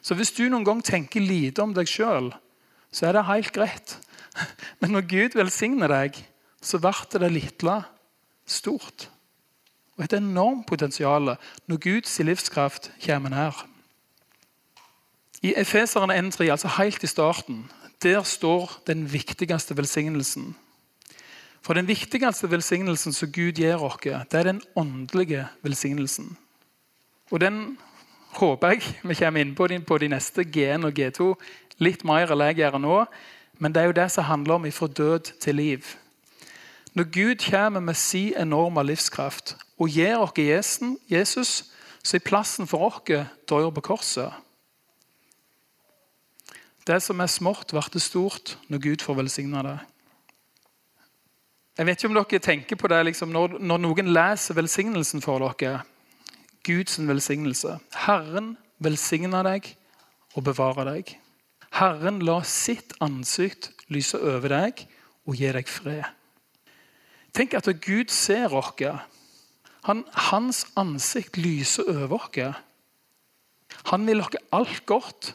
Så 0.00 0.14
hvis 0.14 0.32
du 0.32 0.48
noen 0.48 0.64
gang 0.64 0.80
tenker 0.82 1.20
lite 1.20 1.60
om 1.60 1.74
deg 1.76 1.86
sjøl, 1.90 2.32
så 2.90 3.06
er 3.06 3.18
det 3.18 3.28
helt 3.28 3.52
greit. 3.52 3.98
Men 4.80 4.94
når 4.96 5.06
Gud 5.10 5.38
velsigner 5.38 5.90
deg, 5.92 6.18
så 6.62 6.80
blir 6.82 7.18
det 7.20 7.32
lille 7.32 7.78
stort. 8.46 9.08
Og 9.98 10.04
et 10.04 10.14
enormt 10.14 10.66
potensial 10.66 11.34
når 11.66 11.82
Guds 11.82 12.18
livskraft 12.18 12.90
kommer 13.04 13.34
nær. 13.34 13.66
I 15.42 15.54
Efeseren 15.56 16.10
1,3, 16.10 16.50
altså 16.50 16.68
helt 16.78 17.02
i 17.02 17.06
starten, 17.06 17.70
der 18.02 18.22
står 18.22 18.82
den 18.86 19.12
viktigste 19.12 19.76
velsignelsen. 19.76 20.56
For 21.62 21.74
den 21.74 21.88
viktigste 21.88 22.50
velsignelsen 22.50 23.12
som 23.12 23.32
Gud 23.32 23.58
gir 23.58 23.82
oss, 23.82 23.98
det 24.02 24.34
er 24.34 24.42
den 24.42 24.62
åndelige 24.76 25.46
velsignelsen. 25.62 26.36
Og 27.30 27.40
den 27.40 27.78
håper 28.38 28.68
jeg 28.68 28.82
vi 29.02 29.14
kommer 29.14 29.40
inn 29.40 29.54
på 29.54 29.68
på 29.86 29.98
de 29.98 30.08
neste 30.08 30.42
G1 30.42 30.86
og 30.86 30.92
G2 30.98 31.34
litt 31.78 32.04
mer 32.04 32.32
enn 32.32 32.46
jeg 32.48 32.56
gjør 32.58 32.78
nå. 32.78 33.04
Men 33.58 33.74
det 33.74 33.82
er 33.82 33.86
jo 33.86 33.96
det 33.96 34.10
som 34.12 34.24
handler 34.24 34.54
om 34.54 34.66
ifra 34.66 34.86
død 34.86 35.32
til 35.40 35.54
liv. 35.54 35.84
Når 36.94 37.04
Gud 37.04 37.50
kommer 37.50 37.80
med 37.80 37.94
sin 37.94 38.34
enorme 38.36 38.82
livskraft 38.86 39.56
og 39.78 39.88
gir 39.88 40.18
oss 40.18 40.80
Jesus, 41.08 41.64
så 42.02 42.16
er 42.16 42.24
plassen 42.24 42.66
for 42.66 42.78
oss 42.78 43.26
dør 43.48 43.70
på 43.70 43.80
korset. 43.80 44.32
Det 46.86 47.02
som 47.02 47.20
er 47.20 47.28
smått, 47.28 47.70
blir 47.70 48.00
stort 48.00 48.56
når 48.68 48.78
Gud 48.78 49.04
får 49.04 49.14
velsigne 49.14 49.62
det. 49.62 49.78
Jeg 51.78 51.86
vet 51.86 52.00
ikke 52.00 52.08
om 52.08 52.16
dere 52.16 52.38
tenker 52.42 52.76
på 52.76 52.88
det 52.88 53.04
liksom, 53.04 53.30
når, 53.30 53.58
når, 53.60 53.78
noen 53.78 54.08
leser 54.10 54.56
velsignelsen 54.56 55.22
for 55.22 55.44
dere. 55.44 55.84
Guds 56.66 56.98
velsignelse. 56.98 57.76
Herren 58.06 58.56
velsigne 58.82 59.44
deg 59.46 59.68
og 60.34 60.44
bevare 60.48 60.88
deg. 60.88 61.12
Herren 61.74 62.22
la 62.24 62.40
sitt 62.42 62.94
ansikt 63.04 63.70
lyse 63.92 64.18
over 64.18 64.48
deg 64.52 64.84
og 65.28 65.36
gi 65.38 65.50
deg 65.54 65.68
fred. 65.70 66.06
Tenk 67.36 67.54
at 67.54 67.68
Gud 67.84 68.10
ser 68.12 68.54
oss. 68.56 68.80
Han, 69.86 70.04
hans 70.30 70.64
ansikt 70.76 71.36
lyser 71.38 71.86
over 71.86 72.18
oss. 72.18 72.64
Han 73.92 74.06
vil 74.08 74.24
oss 74.24 74.40
alt 74.52 74.84
godt, 74.86 75.34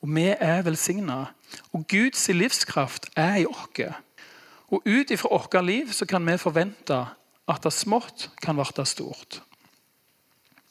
og 0.00 0.12
vi 0.14 0.28
er 0.32 0.62
velsigna. 0.64 1.32
Og 1.72 1.86
Guds 1.88 2.28
livskraft 2.28 3.10
er 3.16 3.42
i 3.42 3.48
oss. 3.48 3.96
Og 4.70 4.86
ut 4.86 5.10
ifra 5.10 5.32
vårt 5.32 5.64
liv 5.66 5.90
kan 6.06 6.26
vi 6.26 6.38
forvente 6.38 7.00
at 7.50 7.64
det 7.64 7.72
smått 7.74 8.28
kan 8.42 8.56
bli 8.56 8.84
stort. 8.86 9.42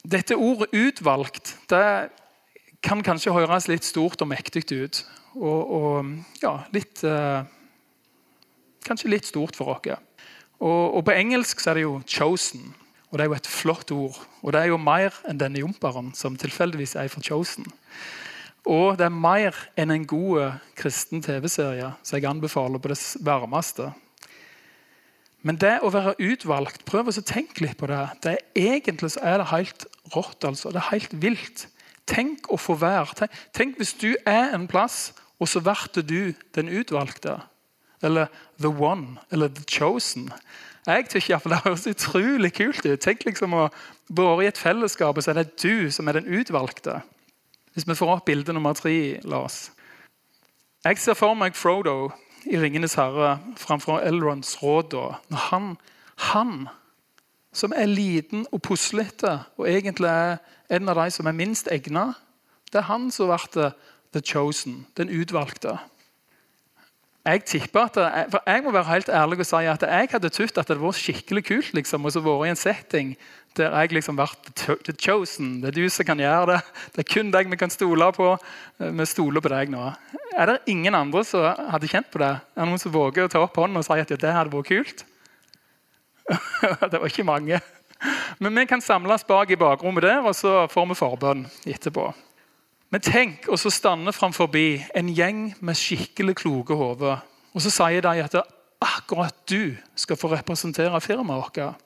Dette 0.04 0.36
ordet 0.36 0.72
'utvalgt' 0.72 1.58
det 1.70 2.10
kan 2.86 3.04
kanskje 3.04 3.34
høres 3.36 3.68
litt 3.70 3.88
stort 3.88 4.22
og 4.24 4.30
mektig 4.32 4.66
ut. 4.72 5.02
Og, 5.36 5.72
og 5.80 6.44
ja, 6.44 6.60
litt 6.76 7.04
eh, 7.06 7.48
Kanskje 8.80 9.10
litt 9.12 9.28
stort 9.28 9.58
for 9.60 9.74
oss. 9.74 9.90
Og, 10.64 10.96
og, 10.96 11.02
på 11.06 11.12
engelsk 11.12 11.60
så 11.60 11.74
er 11.74 11.78
det 11.78 11.84
jo 11.84 12.00
'chosen'. 12.08 12.72
Og 13.12 13.18
Det 13.18 13.26
er 13.26 13.28
jo 13.28 13.36
et 13.36 13.48
flott 13.48 13.92
ord. 13.92 14.18
Og 14.42 14.54
det 14.54 14.62
er 14.62 14.70
jo 14.72 14.78
mer 14.78 15.14
enn 15.28 15.38
denne 15.38 15.60
jumperen, 15.60 16.14
som 16.16 16.38
tilfeldigvis 16.38 16.96
er 16.96 17.12
for 17.12 17.20
'chosen'. 17.20 17.68
Og 18.66 18.98
det 18.98 19.06
er 19.06 19.14
mer 19.14 19.56
enn 19.78 19.92
en 19.92 20.06
god 20.08 20.60
kristen 20.76 21.22
TV-serie, 21.22 21.94
som 22.04 22.18
jeg 22.18 22.30
anbefaler 22.30 22.80
på 22.80 22.88
det 22.88 23.00
varmeste. 23.20 23.92
Men 25.42 25.56
det 25.56 25.80
å 25.84 25.92
være 25.92 26.18
utvalgt, 26.20 26.86
prøv 26.86 27.08
å 27.08 27.22
tenke 27.22 27.64
litt 27.64 27.78
på 27.78 27.88
det. 27.88 28.10
det 28.24 28.32
er 28.32 28.74
egentlig 28.76 29.12
så 29.12 29.20
er 29.24 29.38
det 29.38 29.52
helt 29.54 29.86
rått. 30.16 30.44
altså. 30.44 30.72
Det 30.72 30.82
er 30.82 30.92
helt 30.92 31.22
vilt. 31.22 31.68
Tenk 32.10 32.50
å 32.50 32.58
få 32.58 32.76
være. 32.82 33.28
Tenk, 33.54 33.78
hvis 33.78 33.94
du 34.02 34.14
er 34.26 34.56
en 34.56 34.68
plass, 34.68 35.12
og 35.40 35.48
så 35.48 35.62
blir 35.64 36.04
du 36.04 36.34
den 36.56 36.70
utvalgte. 36.70 37.38
Eller 38.02 38.28
the 38.60 38.68
one, 38.68 39.20
eller 39.32 39.48
the 39.48 39.64
chosen. 39.68 40.32
Jeg 40.88 41.10
tykker 41.10 41.50
det 41.52 41.62
høres 41.64 41.88
utrolig 41.88 42.54
kult 42.54 42.86
ut. 42.86 43.00
Tenk 43.00 43.26
liksom 43.28 43.54
å 43.54 43.68
være 44.10 44.44
i 44.44 44.50
et 44.50 44.58
fellesskap, 44.58 45.18
og 45.18 45.24
så 45.24 45.34
er 45.34 45.44
det 45.44 45.60
du 45.62 45.92
som 45.92 46.08
er 46.08 46.18
den 46.18 46.30
utvalgte. 46.40 47.02
Hvis 47.74 47.88
vi 47.88 47.96
får 47.96 48.16
opp 48.16 48.26
bilde 48.26 48.56
nummer 48.56 48.74
tre, 48.74 49.20
Lars. 49.24 49.70
Jeg 50.86 50.98
ser 50.98 51.14
for 51.20 51.36
meg 51.36 51.56
Frodo 51.60 52.10
i 52.48 52.58
'Ringenes 52.58 52.96
herre' 52.96 53.38
framfor 53.58 54.00
Elrons 54.00 54.64
råd. 54.64 54.96
Når 55.30 55.38
han, 55.52 55.78
han, 56.18 56.68
som 57.54 57.74
er 57.76 57.86
liten 57.86 58.48
og 58.52 58.62
puslete, 58.62 59.40
og 59.58 59.70
egentlig 59.70 60.08
er 60.08 60.38
en 60.70 60.90
av 60.90 61.00
de 61.02 61.12
som 61.12 61.28
er 61.28 61.38
minst 61.38 61.70
egna. 61.72 62.14
det 62.72 62.84
er 62.84 62.90
han 62.90 63.10
som 63.12 63.30
ble 63.30 63.72
the 64.14 64.22
chosen, 64.22 64.86
den 64.98 65.10
utvalgte. 65.10 65.80
Jeg 67.26 67.44
tipper 67.46 67.90
at, 67.90 67.98
for 68.32 68.42
jeg 68.48 68.64
må 68.64 68.72
være 68.72 68.88
helt 68.90 69.10
ærlig 69.10 69.42
og 69.44 69.46
si 69.46 69.68
at 69.68 69.84
jeg 69.84 70.08
hadde 70.12 70.30
trodd 70.34 70.58
at 70.58 70.70
det 70.72 70.78
var 70.80 70.96
skikkelig 70.96 71.44
kult 71.46 71.74
liksom, 71.76 72.08
å 72.08 72.22
være 72.26 72.48
i 72.48 72.54
en 72.54 72.60
setting 72.60 73.12
der 73.58 73.74
jeg 73.76 73.92
liksom 73.98 74.18
ble 74.18 74.28
the 74.86 74.94
chosen. 74.94 75.60
Det 75.62 75.72
er 75.72 75.76
du 75.76 75.90
som 75.92 76.08
kan 76.08 76.22
gjøre 76.22 76.54
det. 76.54 76.60
Det 76.96 77.04
er 77.04 77.10
kun 77.12 77.32
deg 77.34 77.50
vi 77.52 77.60
kan 77.60 77.74
stole 77.74 78.08
på. 78.16 78.32
Vi 78.80 79.08
stoler 79.10 79.44
på 79.44 79.52
deg 79.52 79.74
nå. 79.74 79.90
Er 80.38 80.54
det 80.54 80.58
ingen 80.72 80.96
andre 80.96 81.26
som 81.28 81.44
hadde 81.44 81.90
kjent 81.92 82.10
på 82.14 82.22
det? 82.22 82.32
Er 82.56 82.62
det 82.64 82.70
noen 82.70 82.82
som 82.82 82.94
våger 82.94 83.28
å 83.28 83.32
ta 83.32 83.42
opp 83.44 83.58
hånden 83.60 83.82
og 83.82 83.86
si 83.86 84.00
at 84.00 84.14
det 84.14 84.36
hadde 84.38 84.54
vært 84.54 84.70
kult? 84.70 85.06
det 86.92 87.02
var 87.02 87.10
ikke 87.10 87.28
mange. 87.28 87.60
Men 88.38 88.56
vi 88.56 88.66
kan 88.70 88.82
samles 88.82 89.26
bak 89.28 89.52
i 89.52 89.58
bakrommet 89.60 90.06
der, 90.06 90.22
og 90.22 90.36
så 90.36 90.68
får 90.70 90.90
vi 90.92 90.98
forbønn 91.00 91.46
etterpå. 91.66 92.12
Men 92.90 93.02
tenk 93.06 93.50
å 93.50 93.58
stande 93.58 94.14
framfor 94.14 94.50
en 94.58 95.10
gjeng 95.14 95.54
med 95.62 95.78
skikkelig 95.78 96.36
kloke 96.42 96.74
hoder. 96.74 97.22
Og 97.54 97.62
så 97.62 97.70
sier 97.74 98.02
de 98.02 98.24
at 98.24 98.40
akkurat 98.82 99.36
du 99.50 99.76
skal 99.96 100.18
få 100.18 100.32
representere 100.34 101.02
firmaet 101.02 101.44
vårt. 101.44 101.78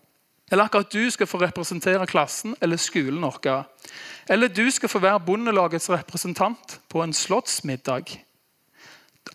Eller 0.51 0.67
akkurat 0.67 0.91
du 0.91 1.09
skal 1.11 1.27
få 1.27 1.39
representere 1.41 2.07
klassen 2.07 2.55
eller 2.61 2.77
skolen 2.77 3.23
vår. 3.23 3.65
Eller 4.29 4.47
du 4.47 4.69
skal 4.71 4.89
få 4.89 4.99
være 5.03 5.23
Bondelagets 5.25 5.89
representant 5.89 6.79
på 6.89 7.03
en 7.03 7.13
slottsmiddag. 7.13 8.19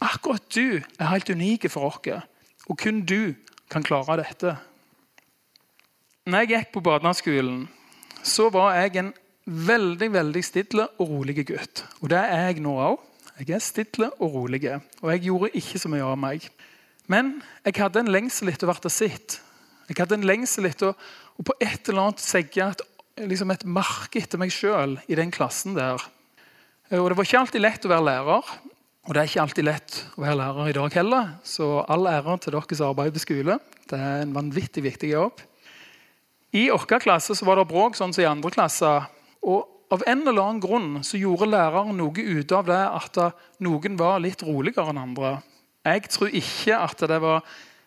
Akkurat 0.00 0.44
du 0.54 0.80
er 0.98 1.10
helt 1.10 1.30
unik 1.30 1.70
for 1.72 1.88
oss, 1.88 2.24
og 2.68 2.78
kun 2.78 3.02
du 3.04 3.34
kan 3.70 3.82
klare 3.82 4.20
dette. 4.22 4.56
Når 6.28 6.42
jeg 6.44 6.49
gikk 6.50 6.73
på 6.75 6.80
barneskolen, 6.85 7.61
så 8.20 8.50
var 8.52 8.75
jeg 8.76 8.99
en 9.00 9.14
veldig 9.49 10.11
veldig 10.12 10.42
stille 10.44 10.85
og 11.00 11.08
rolig 11.14 11.38
gutt. 11.49 11.80
Og 12.02 12.11
det 12.12 12.18
er 12.20 12.50
jeg 12.50 12.61
nå 12.61 12.75
òg. 12.85 12.99
Jeg 13.38 13.54
er 13.56 13.64
stille 13.64 14.11
og 14.18 14.35
rolig. 14.35 14.61
Og 15.00 15.08
jeg 15.14 15.23
gjorde 15.25 15.49
ikke 15.56 15.80
så 15.80 15.88
mye 15.88 16.04
av 16.04 16.18
meg. 16.20 16.44
Men 17.08 17.38
jeg 17.64 17.78
hadde 17.78 18.02
en 18.02 18.12
lengsel 18.12 18.52
etter 18.52 18.68
å 18.68 18.76
bli 18.76 18.92
sett. 18.92 19.38
Jeg 19.88 20.02
hadde 20.02 20.18
en 20.18 20.28
lengsel 20.28 20.68
etter 20.68 20.92
å 20.92 21.49
på 21.49 21.56
et 21.64 21.88
eller 21.88 22.11
annet 22.11 22.20
segge 22.20 22.66
et, 22.66 22.87
liksom 23.25 23.54
et 23.54 23.64
merke 23.64 24.20
etter 24.20 24.42
meg 24.42 24.52
sjøl 24.52 24.99
i 25.08 25.16
den 25.16 25.32
klassen 25.32 25.78
der. 25.78 26.02
Og 26.92 27.08
Det 27.08 27.16
var 27.16 27.25
ikke 27.25 27.44
alltid 27.47 27.64
lett 27.64 27.88
å 27.88 27.94
være 27.94 28.08
lærer. 28.11 28.56
Og 29.08 29.14
det 29.14 29.23
er 29.23 29.30
ikke 29.30 29.47
alltid 29.47 29.64
lett 29.64 30.02
å 30.18 30.26
være 30.26 30.42
lærer 30.42 30.75
i 30.75 30.80
dag 30.82 31.00
heller. 31.00 31.37
Så 31.40 31.78
all 31.88 32.11
ære 32.11 32.37
til 32.42 32.58
dere 32.58 32.76
som 32.76 32.90
arbeider 32.92 33.16
på 33.16 33.25
skole. 33.30 33.62
Det 33.88 33.97
er 33.97 34.26
en 34.26 34.37
vanvittig 34.37 34.85
viktig 34.85 35.16
jobb. 35.16 35.48
I 36.57 36.69
vår 36.71 37.00
klasse 37.00 37.37
var 37.45 37.61
det 37.61 37.69
bråk 37.69 37.99
sånn 37.99 38.14
som 38.14 38.25
i 38.25 38.31
andre 38.31 38.52
klasser 38.55 39.11
og 39.45 39.75
Av 39.88 40.02
en 40.05 40.21
eller 40.21 40.43
annen 40.43 40.61
grunn 40.61 40.99
så 41.00 41.17
gjorde 41.17 41.47
læreren 41.49 41.97
noe 41.97 42.12
ut 42.12 42.50
av 42.52 42.67
det 42.69 42.76
at 42.76 43.19
noen 43.64 43.95
var 43.97 44.19
litt 44.21 44.43
roligere 44.45 44.93
enn 44.93 45.00
andre. 45.00 45.31
Jeg 45.81 46.11
tror 46.12 46.28
ikke 46.28 46.76
at 46.76 47.05
det 47.09 47.17
var 47.25 47.47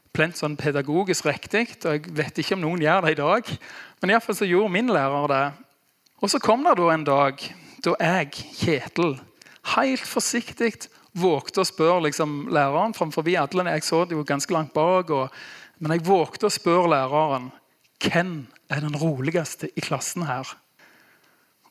plent 0.09 0.39
sånn 0.39 0.57
pedagogisk 0.57 1.27
riktig, 1.29 1.75
og 1.85 1.93
jeg 1.93 2.15
vet 2.17 2.41
ikke 2.41 2.57
om 2.57 2.63
noen 2.65 2.81
gjør 2.81 3.05
det 3.05 3.13
i 3.13 3.19
dag. 3.21 3.53
Men 4.01 4.15
iallfall 4.15 4.39
så 4.39 4.49
gjorde 4.49 4.73
min 4.73 4.89
lærer 4.89 5.29
det. 5.29 5.43
Og 6.25 6.33
så 6.33 6.41
kom 6.41 6.65
det 6.65 6.73
da 6.81 6.89
en 6.89 7.05
dag 7.05 7.45
da 7.85 7.95
jeg, 8.01 8.33
Kjetil, 8.57 9.15
helt 9.75 10.09
forsiktig 10.09 10.73
vågte 11.13 11.61
å 11.61 11.69
spørre 11.69 12.07
liksom, 12.09 12.47
læreren 12.49 12.97
framfor 12.97 13.29
alle. 13.29 13.69
Jeg 13.77 13.85
så 13.85 14.05
det 14.05 14.17
jo 14.17 14.25
ganske 14.25 14.57
langt 14.57 14.73
bak. 14.73 15.13
Men 15.77 15.99
jeg 15.99 16.07
vågte 16.09 16.49
å 16.49 16.57
spørre 16.57 16.89
læreren 16.97 17.51
hvem 18.01 18.47
er 18.69 18.83
den 18.83 18.95
roligste 18.97 19.69
i 19.75 19.83
klassen 19.83 20.25
her. 20.27 20.47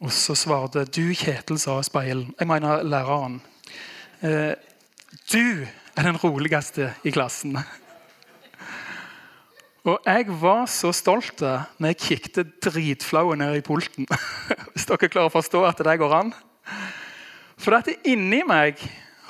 Og 0.00 0.12
så 0.14 0.36
svarte 0.38 0.86
du, 0.88 1.10
Kjetil, 1.12 1.58
sa 1.60 1.76
speilen. 1.84 2.30
Jeg 2.38 2.48
mener 2.48 2.82
læreren. 2.82 3.40
Eh, 4.22 4.54
du 5.32 5.66
er 5.96 6.06
den 6.06 6.16
roligste 6.16 6.94
i 7.04 7.12
klassen. 7.12 7.58
Og 9.84 10.00
jeg 10.04 10.26
var 10.40 10.66
så 10.68 10.92
stolt 10.92 11.40
når 11.40 11.92
jeg 11.92 12.00
kikket 12.04 12.56
dritflaue 12.64 13.36
ned 13.36 13.58
i 13.58 13.64
pulten. 13.64 14.08
Hvis 14.72 14.88
dere 14.88 15.08
klarer 15.08 15.30
å 15.30 15.36
forstå 15.36 15.64
at 15.68 15.80
det 15.84 15.98
går 16.00 16.16
an. 16.16 16.34
For 17.60 17.76
dette 17.76 17.96
inni 18.08 18.42
meg 18.48 18.80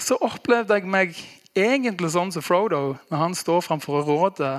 så 0.00 0.19
opplevde 0.23 0.78
jeg 0.78 0.90
meg 0.90 1.19
egentlig 1.57 2.12
sånn 2.14 2.30
som 2.35 2.45
Frodo 2.45 2.97
når 3.11 3.23
han 3.25 3.35
står 3.35 3.62
framfor 3.66 4.04
rådet 4.07 4.57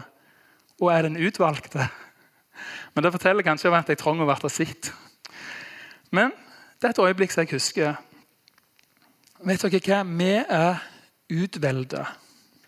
og 0.82 0.88
er 0.92 1.08
den 1.08 1.20
utvalgte. 1.20 1.88
Men 2.94 3.04
det 3.04 3.14
forteller 3.14 3.46
kanskje 3.46 3.72
at 3.76 3.90
jeg 3.90 4.00
trenger 4.02 4.26
å 4.26 4.36
bli 4.36 4.50
sett. 4.52 4.92
Men 6.12 6.32
det 6.82 6.90
er 6.90 6.96
et 6.96 7.04
øyeblikk 7.04 7.32
som 7.32 7.46
jeg 7.46 7.54
husker. 7.56 7.96
Vet 9.46 9.64
dere 9.64 9.82
hva? 9.86 10.02
Vi 10.06 10.34
er 10.42 10.82
utvalgte. 11.32 12.06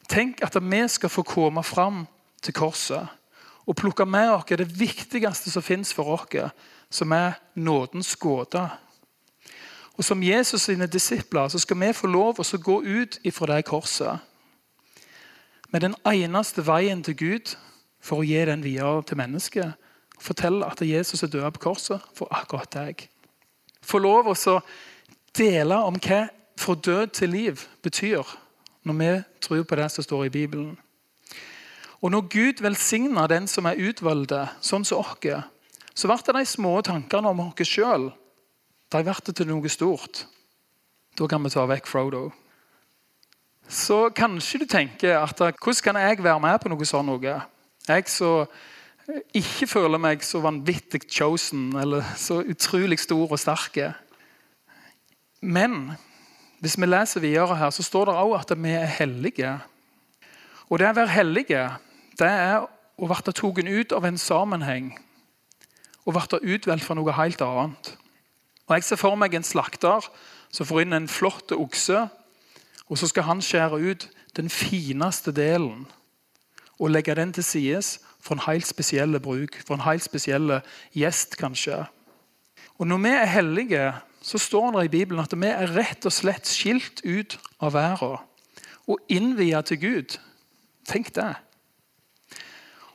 Tenk 0.10 0.44
at 0.44 0.56
vi 0.62 0.88
skal 0.88 1.10
få 1.10 1.24
komme 1.24 1.64
fram 1.64 2.06
til 2.44 2.54
korset 2.54 3.20
og 3.64 3.78
plukke 3.80 4.06
med 4.06 4.30
oss 4.30 4.50
det 4.50 4.68
viktigste 4.80 5.52
som 5.52 5.64
fins 5.64 5.94
for 5.94 6.18
oss, 6.18 6.52
som 6.90 7.12
er 7.12 7.40
nådens 7.56 8.16
gåte. 8.16 8.70
Og 9.98 10.04
Som 10.04 10.24
Jesus 10.24 10.62
sine 10.62 10.88
disipler 10.88 11.48
så 11.48 11.60
skal 11.60 11.80
vi 11.80 11.94
få 11.94 12.08
lov 12.08 12.40
å 12.40 12.58
gå 12.58 12.82
ut 12.84 13.20
ifra 13.24 13.56
det 13.56 13.66
korset 13.66 14.20
med 15.72 15.82
den 15.82 15.96
eneste 16.06 16.62
veien 16.68 17.04
til 17.04 17.16
Gud 17.18 17.56
for 18.02 18.22
å 18.22 18.24
gi 18.24 18.46
den 18.46 18.64
videre 18.64 19.04
til 19.04 19.18
mennesket. 19.18 19.74
Fortelle 20.24 20.66
at 20.66 20.80
Jesus 20.82 21.24
er 21.24 21.32
død 21.34 21.52
på 21.58 21.68
korset 21.70 22.06
for 22.16 22.32
akkurat 22.32 22.72
deg 22.72 23.10
få 23.84 24.00
lov 24.00 24.32
å 24.32 24.60
dele 25.36 25.78
om 25.88 26.00
hva 26.00 26.26
fra 26.60 26.76
død 26.76 27.14
til 27.20 27.30
liv 27.30 27.68
betyr. 27.84 28.40
når 28.84 28.94
vi 29.00 29.24
tror 29.40 29.64
på 29.64 29.76
det 29.76 29.92
som 29.92 30.04
står 30.04 30.26
i 30.26 30.30
Bibelen. 30.30 30.78
Og 32.02 32.12
når 32.12 32.28
Gud 32.28 32.62
velsigner 32.62 33.28
den 33.28 33.48
som 33.48 33.66
er 33.66 33.80
utvalgte, 33.80 34.50
sånn 34.60 34.84
som 34.84 35.00
oss, 35.00 35.24
så 35.96 36.08
ble 36.08 36.34
de 36.36 36.46
små 36.46 36.82
tankene 36.82 37.30
om 37.30 37.40
oss 37.40 37.64
sjøl 37.64 38.12
til 38.92 39.48
noe 39.48 39.70
stort. 39.70 40.26
Da 41.16 41.28
kan 41.28 41.44
vi 41.44 41.50
ta 41.50 41.64
vekk 41.64 41.88
Frodo. 41.88 42.34
Så 43.70 44.10
kanskje 44.10 44.60
du 44.60 44.66
tenker 44.66 45.16
at 45.16 45.40
hvordan 45.40 45.84
kan 45.84 45.96
jeg 45.96 46.24
være 46.24 46.40
med 46.44 46.60
på 46.60 46.70
noe 46.70 46.86
sånt? 46.86 47.08
Noe? 47.08 47.40
Jeg 47.88 48.04
så 48.12 48.46
ikke 49.36 49.68
føler 49.68 50.00
meg 50.00 50.24
så 50.24 50.40
vanvittig 50.44 51.04
chosen 51.12 51.74
eller 51.80 52.06
så 52.20 52.40
utrolig 52.40 53.00
stor 53.04 53.32
og 53.32 53.40
sterk. 53.40 53.80
Men 55.42 55.96
hvis 56.64 56.78
vi 56.80 56.88
leser 56.88 57.24
videre 57.24 57.58
her, 57.60 57.70
så 57.70 57.84
står 57.84 58.06
det 58.06 58.16
også 58.16 58.54
at 58.54 58.64
vi 58.64 58.70
er 58.72 58.86
hellige. 58.86 59.58
Og 60.70 60.80
det 60.80 60.88
å 60.88 60.96
være 60.96 61.18
hellige, 61.18 61.66
det 62.20 62.30
er 62.30 62.64
å 62.64 63.10
bli 63.10 63.26
tatt 63.26 63.44
ut 63.44 63.92
av 63.92 64.06
en 64.08 64.18
sammenheng 64.18 64.94
og 66.06 66.16
bli 66.16 66.56
utvalgt 66.56 66.88
for 66.88 66.96
noe 66.96 67.16
helt 67.16 67.42
annet. 67.42 67.98
Og 68.68 68.76
Jeg 68.76 68.84
ser 68.84 68.96
for 68.96 69.16
meg 69.20 69.34
en 69.36 69.44
slakter 69.44 70.08
som 70.52 70.66
får 70.66 70.82
inn 70.82 70.94
en 70.94 71.08
flott 71.08 71.52
okse, 71.52 72.08
og 72.88 72.98
så 72.98 73.08
skal 73.08 73.28
han 73.28 73.42
skjære 73.42 73.80
ut 73.84 74.08
den 74.36 74.50
fineste 74.50 75.32
delen 75.32 75.88
og 76.80 76.92
legge 76.92 77.16
den 77.16 77.34
til 77.34 77.44
side 77.44 77.82
for 78.24 78.38
en 78.38 78.46
helt 78.48 78.68
spesiell 78.68 79.20
bruk, 79.20 79.60
for 79.68 79.76
en 79.76 79.86
helt 79.88 80.06
spesiell 80.06 80.60
gjest, 80.96 81.38
kanskje. 81.38 81.84
Og 82.80 82.88
Når 82.88 82.98
vi 83.04 83.10
er 83.10 83.26
hellige, 83.26 83.94
så 84.24 84.38
står 84.38 84.72
det 84.72 84.86
i 84.86 84.94
Bibelen 84.98 85.20
at 85.24 85.34
vi 85.36 85.48
er 85.48 85.76
rett 85.76 86.06
og 86.08 86.14
slett 86.16 86.48
skilt 86.48 87.04
ut 87.04 87.38
av 87.60 87.74
verden 87.76 88.22
og 88.88 89.00
innvia 89.12 89.62
til 89.62 89.80
Gud. 89.80 90.18
Tenk 90.88 91.14
det. 91.16 91.34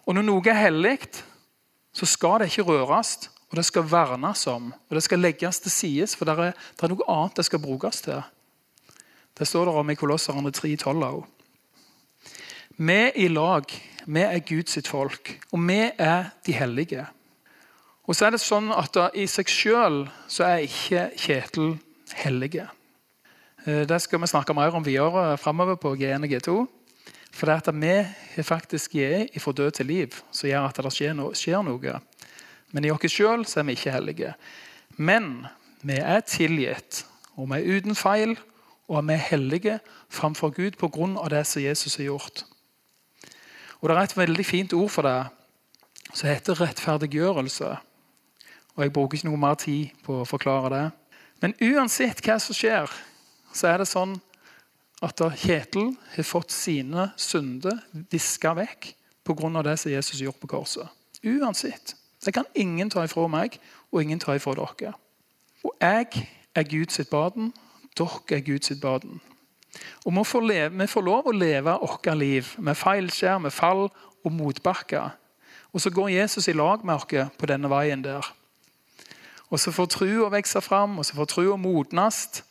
Og 0.08 0.16
når 0.16 0.25
noe 0.25 0.49
er 0.49 0.56
hellig, 0.56 0.99
så 1.92 2.08
skal 2.08 2.40
det 2.40 2.50
ikke 2.50 2.68
røres, 2.68 3.30
og 3.49 3.56
det 3.56 3.64
skal 3.64 3.88
vernes 3.88 4.47
om. 4.49 4.73
Og 4.73 4.97
det 4.97 5.02
skal 5.04 5.20
legges 5.20 5.61
til 5.61 5.73
side, 5.73 6.08
for 6.16 6.28
det 6.28 6.37
er, 6.37 6.52
det 6.76 6.85
er, 6.85 6.92
noe 6.92 7.08
annet 7.12 7.40
det 7.40 7.47
skal 7.49 7.62
brukes 7.64 8.02
til. 8.04 8.20
Det 9.38 9.49
står 9.49 9.68
det 9.68 9.75
om 9.80 9.90
i 9.90 9.97
Kolosserne 9.97 10.52
3,12 10.52 11.04
òg. 11.08 11.25
Vi 12.78 13.11
i 13.18 13.25
lag, 13.26 13.64
vi 14.06 14.20
er 14.23 14.38
Guds 14.47 14.78
folk, 14.87 15.32
og 15.50 15.62
vi 15.66 15.80
er 15.99 16.28
de 16.47 16.52
hellige. 16.54 17.06
Og 18.06 18.14
så 18.14 18.28
er 18.28 18.37
det 18.37 18.38
sånn 18.38 18.68
at 18.70 18.94
I 19.18 19.25
seg 19.26 19.49
sjøl 19.50 19.97
er 20.47 20.61
ikke 20.62 21.08
Kjetil 21.18 21.73
hellige. 22.20 22.68
Eh, 23.66 23.82
det 23.82 23.99
skal 23.99 24.20
vi 24.23 24.28
snakke 24.30 24.54
mer 24.54 24.76
om 24.78 24.87
videre 24.87 25.32
framover 25.42 25.75
på 25.75 25.97
G1 25.99 26.23
og 26.23 26.30
G2. 26.30 26.54
For 27.35 27.50
det 27.50 27.56
at 27.66 27.70
vi 27.75 27.90
er 27.99 28.47
faktisk 28.47 28.94
er 28.94 29.26
fra 29.42 29.52
død 29.52 29.75
til 29.80 29.90
liv, 29.90 30.14
som 30.30 30.47
gjør 30.47 30.68
at 30.68 30.78
det 30.78 30.92
skjer 30.94 31.16
noe. 31.18 31.35
Skjer 31.35 31.64
noe. 31.66 31.97
Men 32.70 32.87
i 32.87 32.92
oss 32.94 33.11
sjøl 33.11 33.42
er 33.42 33.66
vi 33.66 33.75
ikke 33.75 33.97
hellige. 33.97 34.37
Men 34.94 35.49
vi 35.82 35.99
er 35.99 36.23
tilgitt, 36.23 37.02
og 37.35 37.50
vi 37.50 37.58
er 37.58 37.75
uten 37.75 37.99
feil, 37.99 38.37
og 38.87 39.02
vi 39.02 39.18
er 39.18 39.26
hellige 39.32 39.80
framfor 40.08 40.54
Gud 40.54 40.78
pga. 40.78 41.28
det 41.28 41.44
som 41.47 41.62
Jesus 41.62 41.97
har 41.97 42.04
gjort. 42.04 42.44
Og 43.80 43.88
Det 43.88 43.97
er 43.97 44.02
et 44.02 44.16
veldig 44.16 44.47
fint 44.47 44.73
ord 44.73 44.90
for 44.90 45.02
det 45.02 45.18
som 46.14 46.28
heter 46.28 46.61
rettferdiggjørelse. 46.61 47.76
Og 48.76 48.82
Jeg 48.82 48.92
bruker 48.92 49.18
ikke 49.18 49.28
noe 49.28 49.40
mer 49.40 49.54
tid 49.54 49.94
på 50.02 50.20
å 50.20 50.26
forklare 50.26 50.70
det. 50.75 50.87
Men 51.42 51.54
uansett 51.62 52.23
hva 52.25 52.38
som 52.42 52.54
skjer, 52.54 52.90
så 53.54 53.68
er 53.70 53.78
det 53.78 53.88
sånn 53.90 54.16
at 55.02 55.20
Kjetil 55.38 55.92
har 56.16 56.26
fått 56.26 56.50
sine 56.50 57.12
synder 57.16 57.78
viska 58.11 58.54
vekk 58.58 58.94
pga. 59.25 59.62
det 59.62 59.78
som 59.78 59.92
Jesus 59.92 60.20
gjort 60.20 60.40
på 60.40 60.47
korset. 60.47 60.88
Uansett. 61.22 61.94
Det 62.24 62.35
kan 62.35 62.44
ingen 62.55 62.90
ta 62.90 63.05
ifra 63.05 63.29
meg, 63.29 63.61
og 63.92 64.02
ingen 64.02 64.18
ta 64.18 64.35
ifra 64.35 64.55
dere. 64.55 64.94
Og 65.64 65.72
jeg 65.81 66.29
er 66.55 66.62
Guds 66.62 67.00
baden, 67.11 67.52
dere 67.96 68.20
er 68.31 68.40
Guds 68.40 68.72
baden. 68.81 69.20
Og 70.04 70.14
vi 70.14 70.24
får, 70.24 70.40
leve, 70.40 70.74
vi 70.78 70.86
får 70.86 71.06
lov 71.06 71.28
å 71.28 71.34
leve 71.36 71.76
vårt 71.82 72.10
liv 72.16 72.54
med 72.58 72.76
feilskjær, 72.78 73.38
med 73.42 73.54
fall 73.54 73.88
og 74.24 74.32
motbakker. 74.32 75.14
Og 75.72 75.80
så 75.80 75.90
går 75.90 76.08
Jesus 76.08 76.48
i 76.48 76.56
lag 76.56 76.84
med 76.84 76.94
oss 76.94 77.32
på 77.38 77.46
denne 77.46 77.70
veien 77.70 78.02
der. 78.04 78.24
Og 79.48 79.60
så 79.60 79.72
får 79.72 79.88
trua 79.92 80.28
vokse 80.32 80.60
fram, 80.60 80.98
og 80.98 81.06
så 81.06 81.16
får 81.16 81.30
trua 81.32 81.56
modnes. 81.56 82.42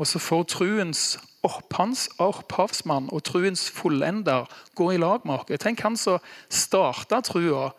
Og 0.00 0.06
så 0.08 0.18
får 0.18 0.44
truens 0.48 1.02
opphavsmann 1.44 3.10
og 3.12 3.24
truens 3.28 3.66
fullender 3.70 4.48
gå 4.74 4.92
i 4.92 5.00
lag 5.00 5.26
med 5.28 5.42
oss. 5.42 5.60
Tenk 5.60 5.82
han 5.84 5.96
som 6.00 6.22
starta 6.48 7.20
trua, 7.24 7.70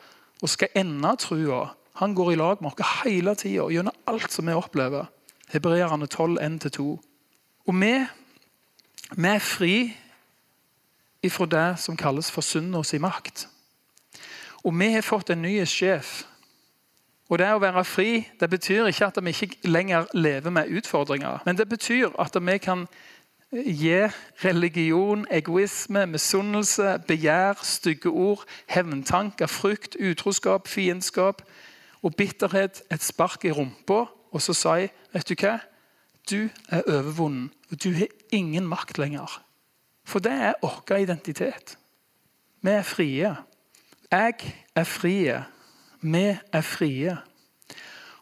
og 0.44 0.50
skal 0.50 0.74
ende 0.78 1.16
trua. 1.20 1.72
Han 2.02 2.16
går 2.16 2.34
i 2.34 2.38
lag 2.40 2.62
med 2.62 2.74
oss 2.74 3.04
hele 3.04 3.36
tida 3.36 3.70
gjennom 3.72 3.96
alt 4.10 4.32
som 4.32 4.50
vi 4.50 4.58
opplever. 4.58 5.10
Hebreerne 5.54 6.08
12, 6.08 6.40
1-2. 6.42 6.86
Og 7.68 7.76
vi, 7.82 7.94
vi 9.18 9.28
er 9.30 9.40
fri 9.40 9.76
ifra 11.24 11.46
det 11.46 11.80
som 11.80 11.98
kalles 11.98 12.32
for 12.32 12.42
syndens 12.42 12.94
makt. 13.00 13.48
Og 14.64 14.80
vi 14.80 14.92
har 14.94 15.02
fått 15.02 15.30
en 15.30 15.42
ny 15.42 15.58
sjef. 15.66 16.24
Og 17.30 17.40
Det 17.40 17.50
å 17.50 17.60
være 17.60 17.84
fri 17.86 18.28
det 18.40 18.50
betyr 18.50 18.88
ikke 18.92 19.08
at 19.08 19.18
vi 19.24 19.30
ikke 19.34 19.68
lenger 19.68 20.06
lever 20.14 20.52
med 20.52 20.70
utfordringer. 20.70 21.42
Men 21.46 21.58
det 21.58 21.70
betyr 21.70 22.12
at 22.20 22.36
vi 22.42 22.58
kan 22.58 22.88
gi 23.54 24.08
religion, 24.44 25.26
egoisme, 25.32 26.06
misunnelse, 26.06 27.00
begjær, 27.08 27.60
stygge 27.64 28.10
ord, 28.10 28.46
hevntanker, 28.68 29.48
frykt, 29.48 29.96
utroskap, 29.96 30.68
fiendskap 30.68 31.42
og 32.02 32.16
bitterhet 32.16 32.82
et 32.92 33.04
spark 33.04 33.46
i 33.46 33.52
rumpa 33.52 34.06
og 34.34 34.42
så 34.42 34.54
si 34.58 34.90
vet 35.14 35.30
du 35.30 35.36
hva? 35.38 35.60
Du 36.30 36.50
er 36.70 36.84
overvunnen, 36.88 37.52
og 37.72 37.84
du 37.84 37.92
har 37.94 38.08
ingen 38.32 38.68
makt 38.68 38.98
lenger. 38.98 39.42
For 40.08 40.20
det 40.24 40.32
er 40.32 40.60
vår 40.62 40.96
identitet. 41.04 41.78
Vi 42.62 42.72
er 42.72 42.84
frie. 42.88 43.36
Jeg 44.12 44.56
er 44.76 44.84
frie. 44.84 45.44
Vi 46.02 46.26
er 46.54 46.62
frie. 46.62 47.18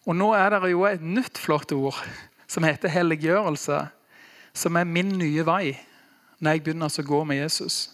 Og 0.05 0.15
Nå 0.15 0.31
er 0.33 0.49
det 0.49 0.71
jo 0.71 0.85
et 0.85 1.01
nytt 1.01 1.37
flott 1.37 1.71
ord 1.71 1.97
som 2.49 2.65
heter 2.65 2.89
helliggjørelse 2.89 3.83
som 4.53 4.75
er 4.75 4.87
min 4.87 5.13
nye 5.17 5.45
vei 5.47 5.75
når 6.41 6.55
jeg 6.55 6.63
begynner 6.65 6.89
å 6.91 7.05
gå 7.05 7.21
med 7.27 7.41
Jesus. 7.43 7.89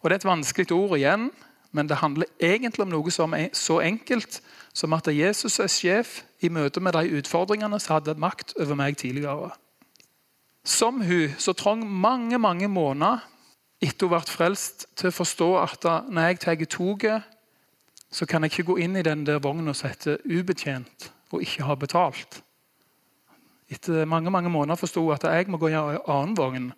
Og 0.00 0.08
Det 0.08 0.16
er 0.16 0.20
et 0.22 0.30
vanskelig 0.30 0.72
ord 0.72 0.96
igjen, 0.96 1.28
men 1.72 1.88
det 1.88 2.00
handler 2.00 2.30
egentlig 2.40 2.86
om 2.86 2.92
noe 2.92 3.12
som 3.12 3.34
er 3.36 3.50
så 3.56 3.80
enkelt 3.84 4.40
som 4.72 4.94
at 4.96 5.08
Jesus 5.12 5.58
er 5.60 5.70
sjef 5.72 6.22
i 6.40 6.50
møte 6.52 6.80
med 6.80 6.96
de 6.96 7.18
utfordringene 7.18 7.80
som 7.80 7.98
hadde 7.98 8.18
makt 8.20 8.54
over 8.60 8.78
meg 8.78 8.96
tidligere. 9.00 9.50
Som 10.64 11.02
hun 11.02 11.34
så 11.38 11.52
trang 11.56 11.84
mange 11.84 12.38
mange 12.38 12.68
måneder 12.68 13.24
etter 13.80 14.08
hun 14.08 14.16
ble 14.16 14.20
frelst, 14.26 14.88
til 14.98 15.10
å 15.10 15.14
forstå 15.14 15.48
at 15.60 15.86
når 16.10 16.30
jeg 16.30 16.40
tar 16.42 16.64
toget, 16.64 17.22
så 18.10 18.26
kan 18.26 18.42
jeg 18.42 18.52
ikke 18.52 18.70
gå 18.72 18.78
inn 18.82 18.96
i 18.96 19.04
den 19.04 19.24
der 19.26 19.40
vogna 19.44 19.74
som 19.76 19.90
heter 19.90 20.18
ubetjent 20.24 21.10
og 21.30 21.42
ikke 21.44 21.66
ha 21.68 21.76
betalt. 21.76 22.40
Etter 23.68 24.08
mange 24.08 24.30
mange 24.32 24.50
måneder 24.50 24.80
forsto 24.80 25.04
hun 25.04 25.14
at 25.14 25.26
jeg 25.28 25.50
må 25.52 25.60
gå 25.60 25.68
i 25.68 25.76
en 25.76 25.98
annen 26.08 26.36
vogn, 26.36 26.70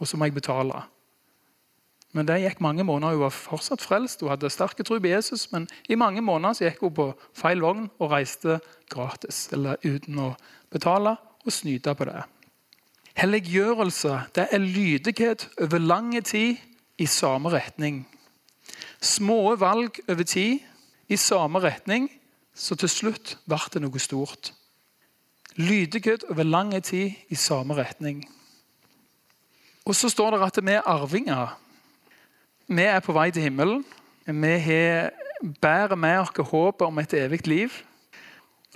og 0.00 0.08
så 0.08 0.16
må 0.16 0.24
jeg 0.24 0.38
betale. 0.38 0.80
Men 2.12 2.26
det 2.26 2.40
gikk 2.42 2.60
mange 2.60 2.84
måneder. 2.84 3.14
Hun 3.14 3.24
var 3.28 3.34
fortsatt 3.34 3.82
frelst. 3.82 4.20
Hun 4.20 4.32
hadde 4.32 4.50
sterke 4.50 4.82
tro 4.82 4.98
på 4.98 5.12
Jesus, 5.12 5.52
men 5.52 5.68
i 5.88 5.94
mange 5.94 6.20
måneder 6.20 6.58
så 6.58 6.66
gikk 6.66 6.82
hun 6.82 6.94
på 6.94 7.06
feil 7.38 7.62
vogn 7.62 7.86
og 7.98 8.10
reiste 8.10 8.58
gratis, 8.90 9.48
eller 9.54 9.78
uten 9.86 10.18
å 10.18 10.32
betale, 10.70 11.16
og 11.46 11.54
snyte 11.54 11.94
på 11.94 12.08
det. 12.10 12.24
Helliggjørelse 13.20 14.20
det 14.34 14.48
er 14.50 14.62
lydighet 14.62 15.48
over 15.60 15.78
lang 15.78 16.12
tid 16.24 16.56
i 16.98 17.06
samme 17.06 17.52
retning. 17.52 18.04
Små 19.00 19.54
valg 19.56 20.00
over 20.08 20.22
tid 20.22 20.58
i 21.08 21.16
samme 21.16 21.62
retning, 21.62 22.10
så 22.54 22.74
til 22.76 22.90
slutt 22.90 23.38
ble 23.48 23.60
det 23.72 23.82
noe 23.82 24.02
stort. 24.02 24.52
Lydighet 25.56 26.26
over 26.30 26.44
lang 26.46 26.74
tid 26.84 27.16
i 27.28 27.34
samme 27.34 27.74
retning. 27.78 28.22
Og 29.84 29.96
så 29.96 30.08
står 30.08 30.36
det 30.36 30.46
at 30.46 30.60
vi 30.64 30.76
er 30.76 30.86
arvinger. 30.86 31.56
Vi 32.70 32.84
er 32.86 33.00
på 33.02 33.10
vei 33.10 33.32
til 33.34 33.48
himmelen. 33.48 33.80
Vi 34.30 34.56
bærer 35.58 35.96
med 35.98 36.20
oss 36.20 36.50
håpet 36.52 36.84
om 36.86 36.98
et 37.02 37.14
evig 37.18 37.40
liv. 37.50 37.78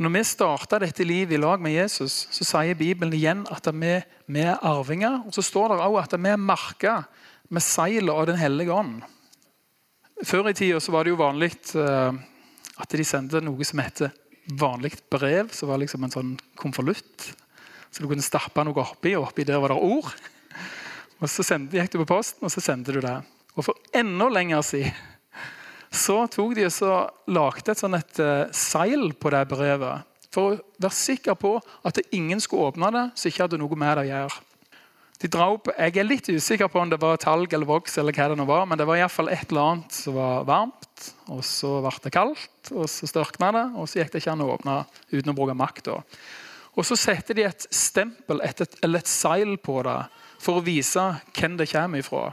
Når 0.03 0.11
vi 0.11 0.23
starter 0.27 0.83
dette 0.83 1.05
livet 1.07 1.37
i 1.37 1.39
lag 1.39 1.61
med 1.63 1.77
Jesus, 1.77 2.25
så 2.35 2.43
sier 2.43 2.75
Bibelen 2.75 3.15
igjen 3.15 3.45
at 3.55 3.69
vi, 3.71 3.93
vi 4.27 4.41
er 4.43 4.59
arvinger. 4.67 5.21
Og 5.23 5.37
så 5.37 5.45
står 5.47 5.71
det 5.71 5.77
også 5.85 6.01
at 6.09 6.17
vi 6.19 6.33
er 6.33 6.43
merka 6.43 6.95
med 7.55 7.63
seilet 7.63 8.11
av 8.11 8.27
Den 8.27 8.41
hellige 8.41 8.75
ånd. 8.75 8.97
Før 10.27 10.51
i 10.51 10.57
tida 10.59 10.81
var 10.91 11.07
det 11.07 11.13
jo 11.13 11.21
vanlig 11.21 11.53
eh, 11.79 12.19
at 12.83 12.97
de 12.99 13.07
sendte 13.07 13.45
noe 13.47 13.63
som 13.69 13.79
heter 13.79 14.11
vanlig 14.59 14.97
brev 15.07 15.53
som 15.55 15.71
var 15.71 15.79
liksom 15.79 16.03
en 16.03 16.17
sånn 16.17 16.33
konvolutt. 16.59 17.31
Så 17.95 18.03
du 18.03 18.11
kunne 18.11 18.27
stappe 18.27 18.67
noe 18.67 18.83
oppi, 18.83 19.15
og 19.15 19.29
oppi 19.29 19.47
der 19.47 19.63
var 19.63 19.71
det 19.71 19.79
ord. 19.79 20.11
Og 21.23 21.31
Så 21.31 21.47
sendte, 21.47 21.79
gikk 21.79 21.95
du 21.95 22.01
på 22.03 22.11
posten, 22.11 22.43
og 22.43 22.51
så 22.51 22.61
sendte 22.61 22.93
du 22.93 22.99
det. 23.01 23.15
Og 23.55 23.69
for 23.69 23.95
enda 23.95 24.29
lenger 24.33 24.65
siden 24.67 25.03
så 25.95 26.25
tok 26.27 26.57
de 26.59 26.67
og 26.67 27.31
lagde 27.31 27.71
et 27.71 27.79
sånn 27.79 27.95
et 27.95 28.19
uh, 28.19 28.51
seil 28.51 29.13
på 29.15 29.31
det 29.31 29.45
brevet. 29.47 30.03
For 30.35 30.57
å 30.57 30.57
være 30.83 30.99
sikker 30.99 31.37
på 31.39 31.53
at 31.87 32.01
ingen 32.11 32.43
skulle 32.43 32.73
åpne 32.73 32.91
det 32.97 33.05
som 33.15 33.31
ikke 33.31 33.45
hadde 33.45 33.61
noe 33.63 33.79
med 33.79 33.95
det 33.95 34.03
å 34.03 34.11
gjøre. 34.11 34.43
De 35.23 35.31
dra 35.31 35.47
opp, 35.55 35.71
Jeg 35.79 35.95
er 35.97 36.05
litt 36.09 36.27
usikker 36.29 36.69
på 36.69 36.81
om 36.83 36.91
det 36.91 36.99
var 37.01 37.21
talg 37.23 37.53
eller 37.55 37.69
voks, 37.69 37.95
eller 38.03 38.13
hva 38.13 38.27
det 38.29 38.37
nå 38.41 38.45
var, 38.49 38.67
men 38.67 38.77
det 38.77 38.85
var 38.89 38.99
iallfall 38.99 39.31
et 39.33 39.47
eller 39.47 39.71
annet 39.71 39.95
som 39.95 40.19
var 40.19 40.43
varmt. 40.45 41.07
Og 41.31 41.45
så 41.47 41.71
ble 41.85 41.95
det 42.03 42.13
kaldt, 42.13 42.73
og 42.75 42.91
så 42.91 43.09
størkna 43.09 43.53
det, 43.55 43.65
og 43.79 43.89
så 43.89 44.03
gikk 44.03 44.11
det 44.13 44.25
ikke 44.25 44.35
an 44.35 44.43
å 44.45 44.51
åpne 44.57 44.77
uten 45.15 45.31
å 45.31 45.37
bruke 45.39 45.55
makt. 45.57 45.93
Og 46.75 46.83
så 46.85 46.99
setter 46.99 47.39
de 47.39 47.47
et 47.47 47.67
stempel 47.71 48.43
et, 48.43 48.67
eller 48.83 49.05
et 49.05 49.11
seil 49.11 49.55
på 49.63 49.79
det 49.87 50.01
for 50.43 50.59
å 50.59 50.67
vise 50.67 51.07
hvem 51.31 51.61
det 51.63 51.71
kommer 51.71 52.03
ifra. 52.03 52.33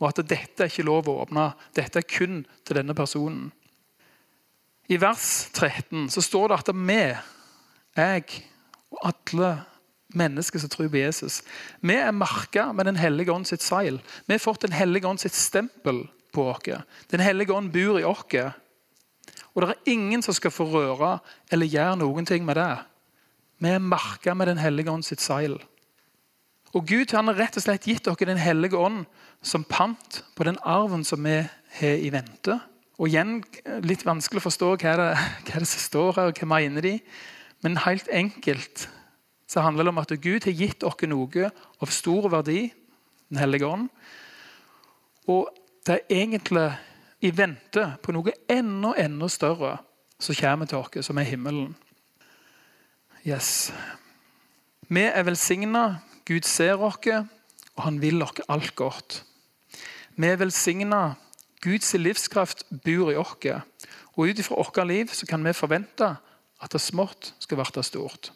Og 0.00 0.08
at 0.08 0.22
dette 0.24 0.64
er 0.64 0.70
ikke 0.72 0.88
lov 0.88 1.08
å 1.08 1.18
åpne. 1.24 1.50
Dette 1.76 2.00
er 2.00 2.08
kun 2.08 2.44
til 2.64 2.80
denne 2.80 2.96
personen. 2.96 3.50
I 4.90 4.98
vers 4.98 5.50
13 5.54 6.08
så 6.10 6.22
står 6.24 6.50
det 6.50 6.56
at 6.58 6.70
vi, 6.74 7.02
jeg 8.00 8.40
og 8.90 9.12
alle 9.12 9.50
mennesker 10.18 10.58
som 10.58 10.70
tror 10.72 10.88
på 10.90 10.98
Jesus. 10.98 11.40
Vi 11.80 11.94
er 11.94 12.10
merka 12.10 12.72
med 12.72 12.86
Den 12.86 12.96
hellige 12.96 13.32
ånd 13.32 13.46
sitt 13.46 13.62
seil. 13.62 14.00
Vi 14.26 14.34
har 14.34 14.42
fått 14.42 14.62
Den 14.66 14.74
hellige 14.74 15.06
ånd 15.06 15.20
sitt 15.20 15.34
stempel 15.34 16.08
på 16.32 16.48
oss. 16.50 16.82
Den 17.10 17.20
hellige 17.20 17.52
ånd 17.52 17.70
bor 17.72 18.00
i 18.00 18.04
oss. 18.04 18.54
Og 19.54 19.62
det 19.62 19.70
er 19.70 19.92
ingen 19.92 20.22
som 20.22 20.34
skal 20.34 20.50
få 20.50 20.64
røre 20.70 21.18
eller 21.50 21.66
gjøre 21.66 21.98
noen 22.02 22.26
ting 22.26 22.44
med 22.44 22.56
det. 22.56 22.78
Vi 23.60 23.68
er 23.68 23.78
merka 23.78 24.34
med 24.34 24.48
Den 24.48 24.58
hellige 24.58 24.90
ånd 24.90 25.04
sitt 25.04 25.20
seil. 25.20 25.58
Og 26.76 26.86
Gud 26.86 27.10
han 27.16 27.26
har 27.30 27.38
rett 27.38 27.56
og 27.58 27.64
slett 27.64 27.88
gitt 27.88 28.06
dere 28.06 28.28
Den 28.30 28.38
hellige 28.38 28.78
ånd 28.78 29.04
som 29.42 29.64
pant 29.64 30.22
på 30.36 30.46
den 30.46 30.58
arven 30.62 31.04
som 31.04 31.24
vi 31.24 31.40
har 31.80 31.96
i 31.98 32.10
vente. 32.12 32.60
Og 33.00 33.08
igjen 33.08 33.40
litt 33.82 34.04
vanskelig 34.04 34.42
å 34.42 34.46
forstå 34.46 34.70
hva 34.76 34.94
det, 35.00 35.10
hva 35.48 35.62
det 35.62 35.68
som 35.68 35.82
står 35.82 36.10
her, 36.18 36.30
og 36.30 36.40
hva 36.40 36.48
mener 36.52 36.84
de. 36.84 36.94
Men 37.64 37.80
helt 37.86 38.08
enkelt 38.12 38.88
så 39.50 39.64
handler 39.64 39.88
det 39.88 39.94
om 39.94 40.02
at 40.02 40.12
Gud 40.22 40.44
har 40.46 40.54
gitt 40.54 40.84
oss 40.86 41.00
noe 41.08 41.50
av 41.80 41.90
stor 41.90 42.28
verdi, 42.30 42.72
Den 43.30 43.38
hellige 43.38 43.66
ånd. 43.66 43.88
Og 45.30 45.46
det 45.86 45.94
er 45.94 46.14
egentlig 46.22 46.66
i 47.22 47.30
vente 47.30 47.84
på 48.02 48.12
noe 48.12 48.32
enda, 48.50 48.90
enda 48.98 49.28
større 49.28 49.76
som 50.18 50.34
kommer 50.34 50.66
til 50.66 50.78
oss, 50.78 51.06
som 51.06 51.18
er 51.18 51.28
himmelen. 51.28 51.76
Yes. 53.22 53.72
Vi 54.88 55.04
er 55.06 55.22
velsigna. 55.22 56.00
Gud 56.24 56.46
ser 56.46 56.80
oss, 56.80 57.06
og 57.76 57.82
han 57.84 58.00
vil 58.02 58.22
oss 58.22 58.42
alt 58.48 58.74
godt. 58.76 59.24
Vi 60.16 60.26
er 60.26 60.36
velsigna. 60.36 61.14
Guds 61.60 61.92
livskraft 61.94 62.64
bor 62.84 63.10
i 63.12 63.16
oss. 63.20 63.62
Og 64.16 64.28
ut 64.28 64.38
ifra 64.38 64.56
vårt 64.56 64.86
liv 64.86 65.12
så 65.12 65.26
kan 65.26 65.44
vi 65.44 65.52
forvente 65.52 66.16
at 66.60 66.72
det 66.72 66.80
smått 66.80 67.34
skal 67.38 67.60
bli 67.60 67.82
stort. 67.84 68.32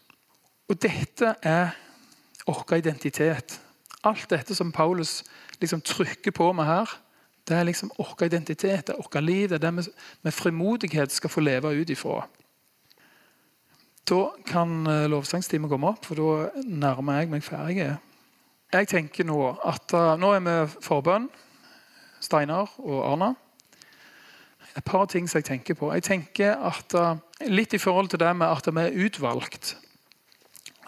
Og 0.68 0.80
dette 0.80 1.34
er 1.42 1.74
vår 2.46 2.76
identitet. 2.78 3.60
Alt 4.04 4.30
dette 4.30 4.54
som 4.54 4.72
Paulus 4.72 5.22
liksom 5.60 5.80
trykker 5.80 6.32
på 6.32 6.52
med 6.52 6.64
her, 6.64 6.88
det 7.48 7.56
er 7.56 7.64
liksom 7.68 7.92
vår 7.98 8.24
identitet, 8.24 8.86
det 8.86 8.94
er 8.94 9.02
vårt 9.02 9.22
liv. 9.24 9.48
Det 9.48 9.54
er 9.54 9.70
det 9.70 9.76
vi 9.76 9.90
med 10.22 10.32
frimodighet 10.32 11.12
skal 11.12 11.30
få 11.30 11.40
leve 11.40 11.74
ut 11.74 11.90
ifra. 11.90 12.24
Da 14.04 14.34
kan 14.46 14.86
eh, 14.86 15.06
lovsangstimen 15.08 15.70
komme 15.70 15.94
opp, 15.94 16.04
for 16.04 16.20
da 16.20 16.64
nærmer 16.68 17.22
jeg 17.22 17.30
meg 17.32 17.44
ferdig. 17.44 17.86
Jeg 18.74 18.88
tenker 18.90 19.24
Nå 19.24 19.38
at 19.64 19.94
uh, 19.94 20.16
nå 20.18 20.32
er 20.34 20.42
vi 20.42 20.54
forbønn, 20.82 21.28
Steinar 22.20 22.72
og 22.82 23.04
Arna. 23.06 23.30
Et 24.74 24.84
par 24.84 25.06
ting 25.06 25.28
som 25.30 25.38
jeg 25.38 25.46
tenker 25.46 25.78
på. 25.78 25.92
Jeg 25.94 26.02
tenker 26.08 26.58
at 26.58 26.96
uh, 26.98 27.14
Litt 27.46 27.76
i 27.76 27.78
forhold 27.78 28.10
til 28.10 28.20
det 28.20 28.32
med 28.36 28.48
at 28.48 28.66
vi 28.66 28.82
er 28.82 29.06
utvalgt 29.06 29.74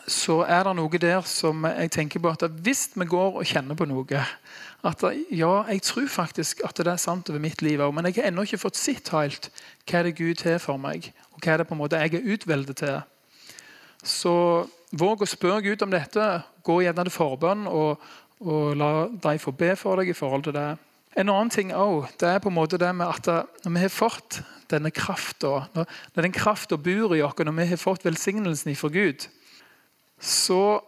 så 0.07 0.40
er 0.47 0.62
det 0.66 0.75
noe 0.79 1.01
der 1.03 1.25
som 1.27 1.64
jeg 1.66 1.90
tenker 1.95 2.23
på 2.23 2.31
at 2.31 2.45
hvis 2.62 2.88
vi 2.95 3.07
går 3.11 3.40
og 3.40 3.47
kjenner 3.47 3.79
på 3.79 3.88
noe 3.90 4.23
at 4.87 5.03
Ja, 5.35 5.64
jeg 5.66 5.83
tror 5.83 6.07
faktisk 6.07 6.61
at 6.64 6.79
det 6.79 6.92
er 6.92 7.01
sant 7.01 7.31
over 7.31 7.42
mitt 7.42 7.62
liv 7.62 7.81
òg, 7.83 7.92
men 7.95 8.07
jeg 8.07 8.21
har 8.21 8.31
ennå 8.31 8.45
ikke 8.47 8.61
fått 8.69 8.79
sett 8.79 9.11
helt 9.11 9.51
hva 9.88 10.05
det 10.05 10.14
er 10.14 10.19
Gud 10.19 10.45
har 10.47 10.61
for 10.62 10.79
meg, 10.79 11.11
og 11.35 11.42
hva 11.42 11.57
det 11.59 11.66
på 11.66 11.75
en 11.75 11.81
måte 11.81 11.99
jeg 11.99 12.14
er 12.14 12.33
utveldet 12.35 12.79
til. 12.79 13.01
Så 14.07 14.35
våg 14.95 15.23
å 15.23 15.29
spørre 15.29 15.64
Gud 15.64 15.83
om 15.83 15.90
dette. 15.90 16.27
Gå 16.62 16.81
gjerne 16.85 17.07
til 17.07 17.14
forbønn 17.14 17.66
og, 17.66 18.03
og 18.47 18.77
la 18.79 18.90
de 19.11 19.38
få 19.42 19.51
be 19.51 19.73
for 19.79 19.99
deg 19.99 20.12
i 20.12 20.19
forhold 20.19 20.47
til 20.47 20.55
det. 20.55 20.69
En 21.16 21.33
annen 21.33 21.51
ting 21.51 21.73
også, 21.75 22.12
det 22.21 22.29
er 22.29 22.42
på 22.45 22.53
en 22.53 22.59
måte 22.59 22.79
det 22.79 22.92
med 22.95 23.09
at 23.09 23.27
når 23.64 23.73
vi 23.73 23.83
har 23.87 23.92
fått 23.92 24.42
denne 24.71 24.90
krafta, 24.95 25.64
når 25.75 26.23
den 26.23 26.35
krafta 26.35 26.77
bor 26.77 27.14
i 27.16 27.23
oss, 27.25 27.38
når 27.38 27.57
vi 27.57 27.69
har 27.73 27.81
fått 27.81 28.05
velsignelsen 28.05 28.75
ifra 28.75 28.90
Gud, 28.92 29.27
så 30.20 30.81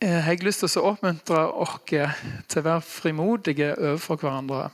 eh, 0.00 0.20
har 0.24 0.34
jeg 0.34 0.46
lyst 0.46 0.64
til 0.64 0.80
å 0.80 0.92
oppmuntre 0.92 1.44
dere 1.90 2.10
til 2.48 2.62
å 2.62 2.66
være 2.68 2.86
frimodige 2.86 3.72
overfor 3.76 4.20
hverandre. 4.22 4.68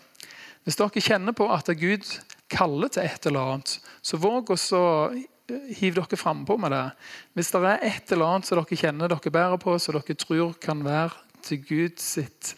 Hvis 0.65 0.81
dere 0.81 1.05
kjenner 1.05 1.37
på 1.37 1.49
at 1.53 1.69
Gud 1.81 2.09
kaller 2.53 2.93
til 2.93 3.05
et 3.05 3.27
eller 3.29 3.55
annet, 3.55 3.79
så 4.05 4.21
våg 4.21 4.53
å 4.55 4.59
eh, 5.13 5.71
hive 5.81 6.01
dere 6.01 6.21
frampå 6.21 6.57
med 6.61 6.73
det. 6.73 6.85
Hvis 7.37 7.53
det 7.55 7.65
er 7.65 7.89
et 7.91 8.13
eller 8.13 8.37
annet 8.37 8.49
som 8.49 8.61
dere 8.61 8.81
kjenner 8.81 9.13
dere 9.13 9.35
bærer 9.35 9.61
på, 9.61 9.77
som 9.79 9.97
dere 9.97 10.17
tror 10.21 10.55
kan 10.61 10.85
være 10.85 11.17
til 11.45 11.65
Gud 11.65 12.01
sitt 12.01 12.55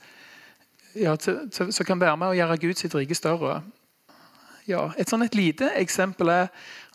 ja, 0.96 1.12
Som 1.20 1.84
kan 1.84 2.00
være 2.00 2.16
med 2.16 2.30
å 2.30 2.36
gjøre 2.38 2.54
Gud 2.62 2.78
sitt 2.80 2.94
rike 2.96 3.12
større. 3.18 3.58
Ja, 4.64 4.86
et 4.96 5.10
sånn 5.10 5.26
et 5.26 5.36
lite 5.36 5.68
eksempel 5.76 6.30
er 6.32 6.46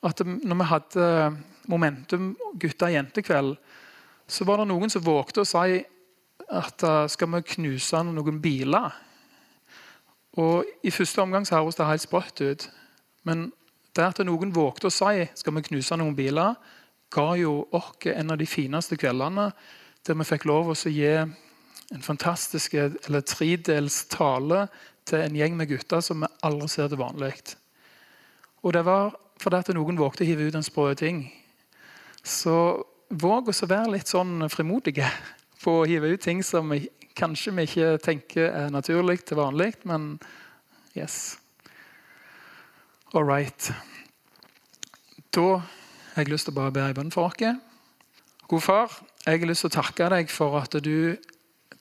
at 0.01 0.23
når 0.25 0.57
vi 0.57 0.69
hadde 0.71 1.09
Momentum 1.69 2.31
gutter- 2.57 2.89
og 2.89 2.95
jentekveld, 2.95 3.51
så 4.31 4.45
var 4.47 4.61
det 4.61 4.69
noen 4.69 4.91
som 4.91 5.03
vågte 5.03 5.43
å 5.43 5.47
si 5.47 5.81
at 6.51 6.83
uh, 6.87 7.07
skal 7.11 7.29
vi 7.35 7.41
knuse 7.55 8.03
noen 8.07 8.39
biler? 8.43 8.93
Og 10.39 10.63
I 10.87 10.93
første 10.95 11.23
omgang 11.23 11.43
så 11.47 11.59
høres 11.59 11.75
det 11.75 11.87
helt 11.89 12.05
sprøtt 12.05 12.39
ut. 12.39 12.67
Men 13.27 13.49
det 13.95 14.05
at 14.05 14.21
noen 14.23 14.53
vågte 14.55 14.87
å 14.87 14.93
si 14.93 15.25
skal 15.35 15.57
vi 15.57 15.65
knuse 15.67 15.97
noen 15.99 16.15
biler, 16.15 16.55
ga 17.11 17.33
jo 17.35 17.65
oss 17.75 18.07
en 18.07 18.31
av 18.31 18.39
de 18.39 18.47
fineste 18.47 18.95
kveldene 18.95 19.49
der 20.07 20.17
vi 20.17 20.25
fikk 20.25 20.47
lov 20.47 20.71
å 20.71 20.75
gi 20.87 21.11
en 21.11 22.05
fantastisk 22.05 22.77
eller 22.79 23.25
tredels 23.27 24.05
tale 24.09 24.63
til 25.05 25.25
en 25.25 25.35
gjeng 25.35 25.57
med 25.59 25.69
gutter 25.73 25.99
som 25.99 26.23
vi 26.23 26.31
aldri 26.47 26.69
ser 26.71 26.87
til 26.87 27.01
vanlig. 27.01 27.33
Og 28.63 28.71
det 28.77 28.85
var 28.87 29.11
fordi 29.41 29.59
at 29.59 29.73
noen 29.75 29.99
vågte 29.99 30.23
å 30.23 30.29
hive 30.29 30.47
ut 30.47 30.55
en 30.55 30.65
sprø 30.65 30.93
ting. 30.95 31.25
Så 32.23 32.55
våg 33.11 33.51
oss 33.51 33.63
å 33.65 33.69
være 33.69 33.95
litt 33.95 34.11
sånn 34.11 34.47
frimodige 34.51 35.07
på 35.61 35.81
å 35.81 35.87
hive 35.89 36.13
ut 36.13 36.23
ting 36.23 36.41
som 36.45 36.71
vi, 36.71 36.85
kanskje 37.17 37.53
vi 37.55 37.67
ikke 37.67 37.91
tenker 38.03 38.47
er 38.49 38.73
naturlig 38.73 39.21
til 39.27 39.39
vanlig, 39.41 39.73
men 39.87 40.15
yes. 40.97 41.37
All 43.13 43.27
right. 43.27 43.71
Da 45.31 45.59
har 45.59 46.23
jeg 46.23 46.31
lyst 46.31 46.47
til 46.47 46.55
å 46.55 46.59
bare 46.61 46.75
be 46.75 46.87
i 46.89 46.95
bønn 46.95 47.11
for 47.13 47.31
oss. 47.31 47.59
God 48.51 48.63
far, 48.63 48.95
jeg 49.23 49.39
har 49.39 49.47
lyst 49.47 49.63
til 49.63 49.71
å 49.71 49.77
takke 49.77 50.09
deg 50.11 50.31
for 50.31 50.57
at 50.59 50.75
du 50.83 51.15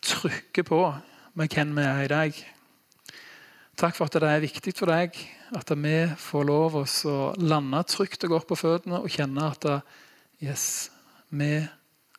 trykker 0.07 0.67
på 0.67 0.85
med 1.39 1.55
hvem 1.55 1.75
vi 1.79 1.87
er 1.87 2.05
i 2.05 2.11
dag. 2.11 2.45
Takk 3.81 3.97
for 3.97 4.11
at 4.11 4.19
det 4.21 4.29
er 4.29 4.43
viktig 4.45 4.75
for 4.77 4.93
deg 4.93 5.17
at 5.57 5.73
vi 5.73 5.97
får 6.21 6.47
lov 6.47 6.77
å 6.83 7.19
lande 7.41 7.81
trygt 7.89 8.27
og 8.27 8.37
godt 8.37 8.49
på 8.51 8.59
føttene 8.61 9.01
og 9.01 9.11
kjenne 9.11 9.51
at 9.51 9.67
yes, 10.45 10.91
vi 11.31 11.53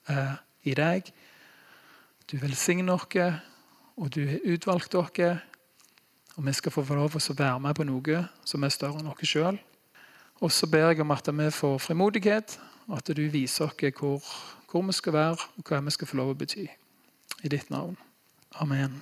er 0.07 0.35
i 0.63 0.75
deg. 0.77 1.11
Du 2.31 2.37
velsigner 2.39 2.93
oss, 2.93 3.39
og 3.97 4.13
du 4.15 4.25
har 4.27 4.39
utvalgt 4.45 4.95
oss. 4.95 5.21
Og 6.35 6.45
vi 6.45 6.53
skal 6.53 6.71
få 6.71 6.85
lov 6.95 7.11
til 7.11 7.33
å 7.33 7.37
være 7.37 7.59
med 7.59 7.75
på 7.75 7.85
noe 7.85 8.25
som 8.47 8.63
er 8.63 8.73
større 8.73 9.01
enn 9.01 9.11
oss 9.11 9.27
sjøl. 9.27 9.59
Og 10.41 10.51
så 10.51 10.67
ber 10.67 10.89
jeg 10.89 11.03
om 11.03 11.11
at 11.11 11.27
vi 11.27 11.49
får 11.53 11.77
frimodighet, 11.77 12.59
og 12.87 12.97
at 12.97 13.15
du 13.15 13.23
viser 13.29 13.67
oss 13.67 13.99
hvor, 13.99 14.23
hvor 14.71 14.87
vi 14.87 14.95
skal 14.95 15.13
være, 15.13 15.49
og 15.57 15.67
hva 15.67 15.81
vi 15.85 15.91
skal 15.91 16.07
få 16.07 16.21
lov 16.21 16.33
å 16.33 16.39
bety. 16.39 16.67
I 17.43 17.49
ditt 17.49 17.69
navn. 17.69 17.97
Amen. 18.59 19.01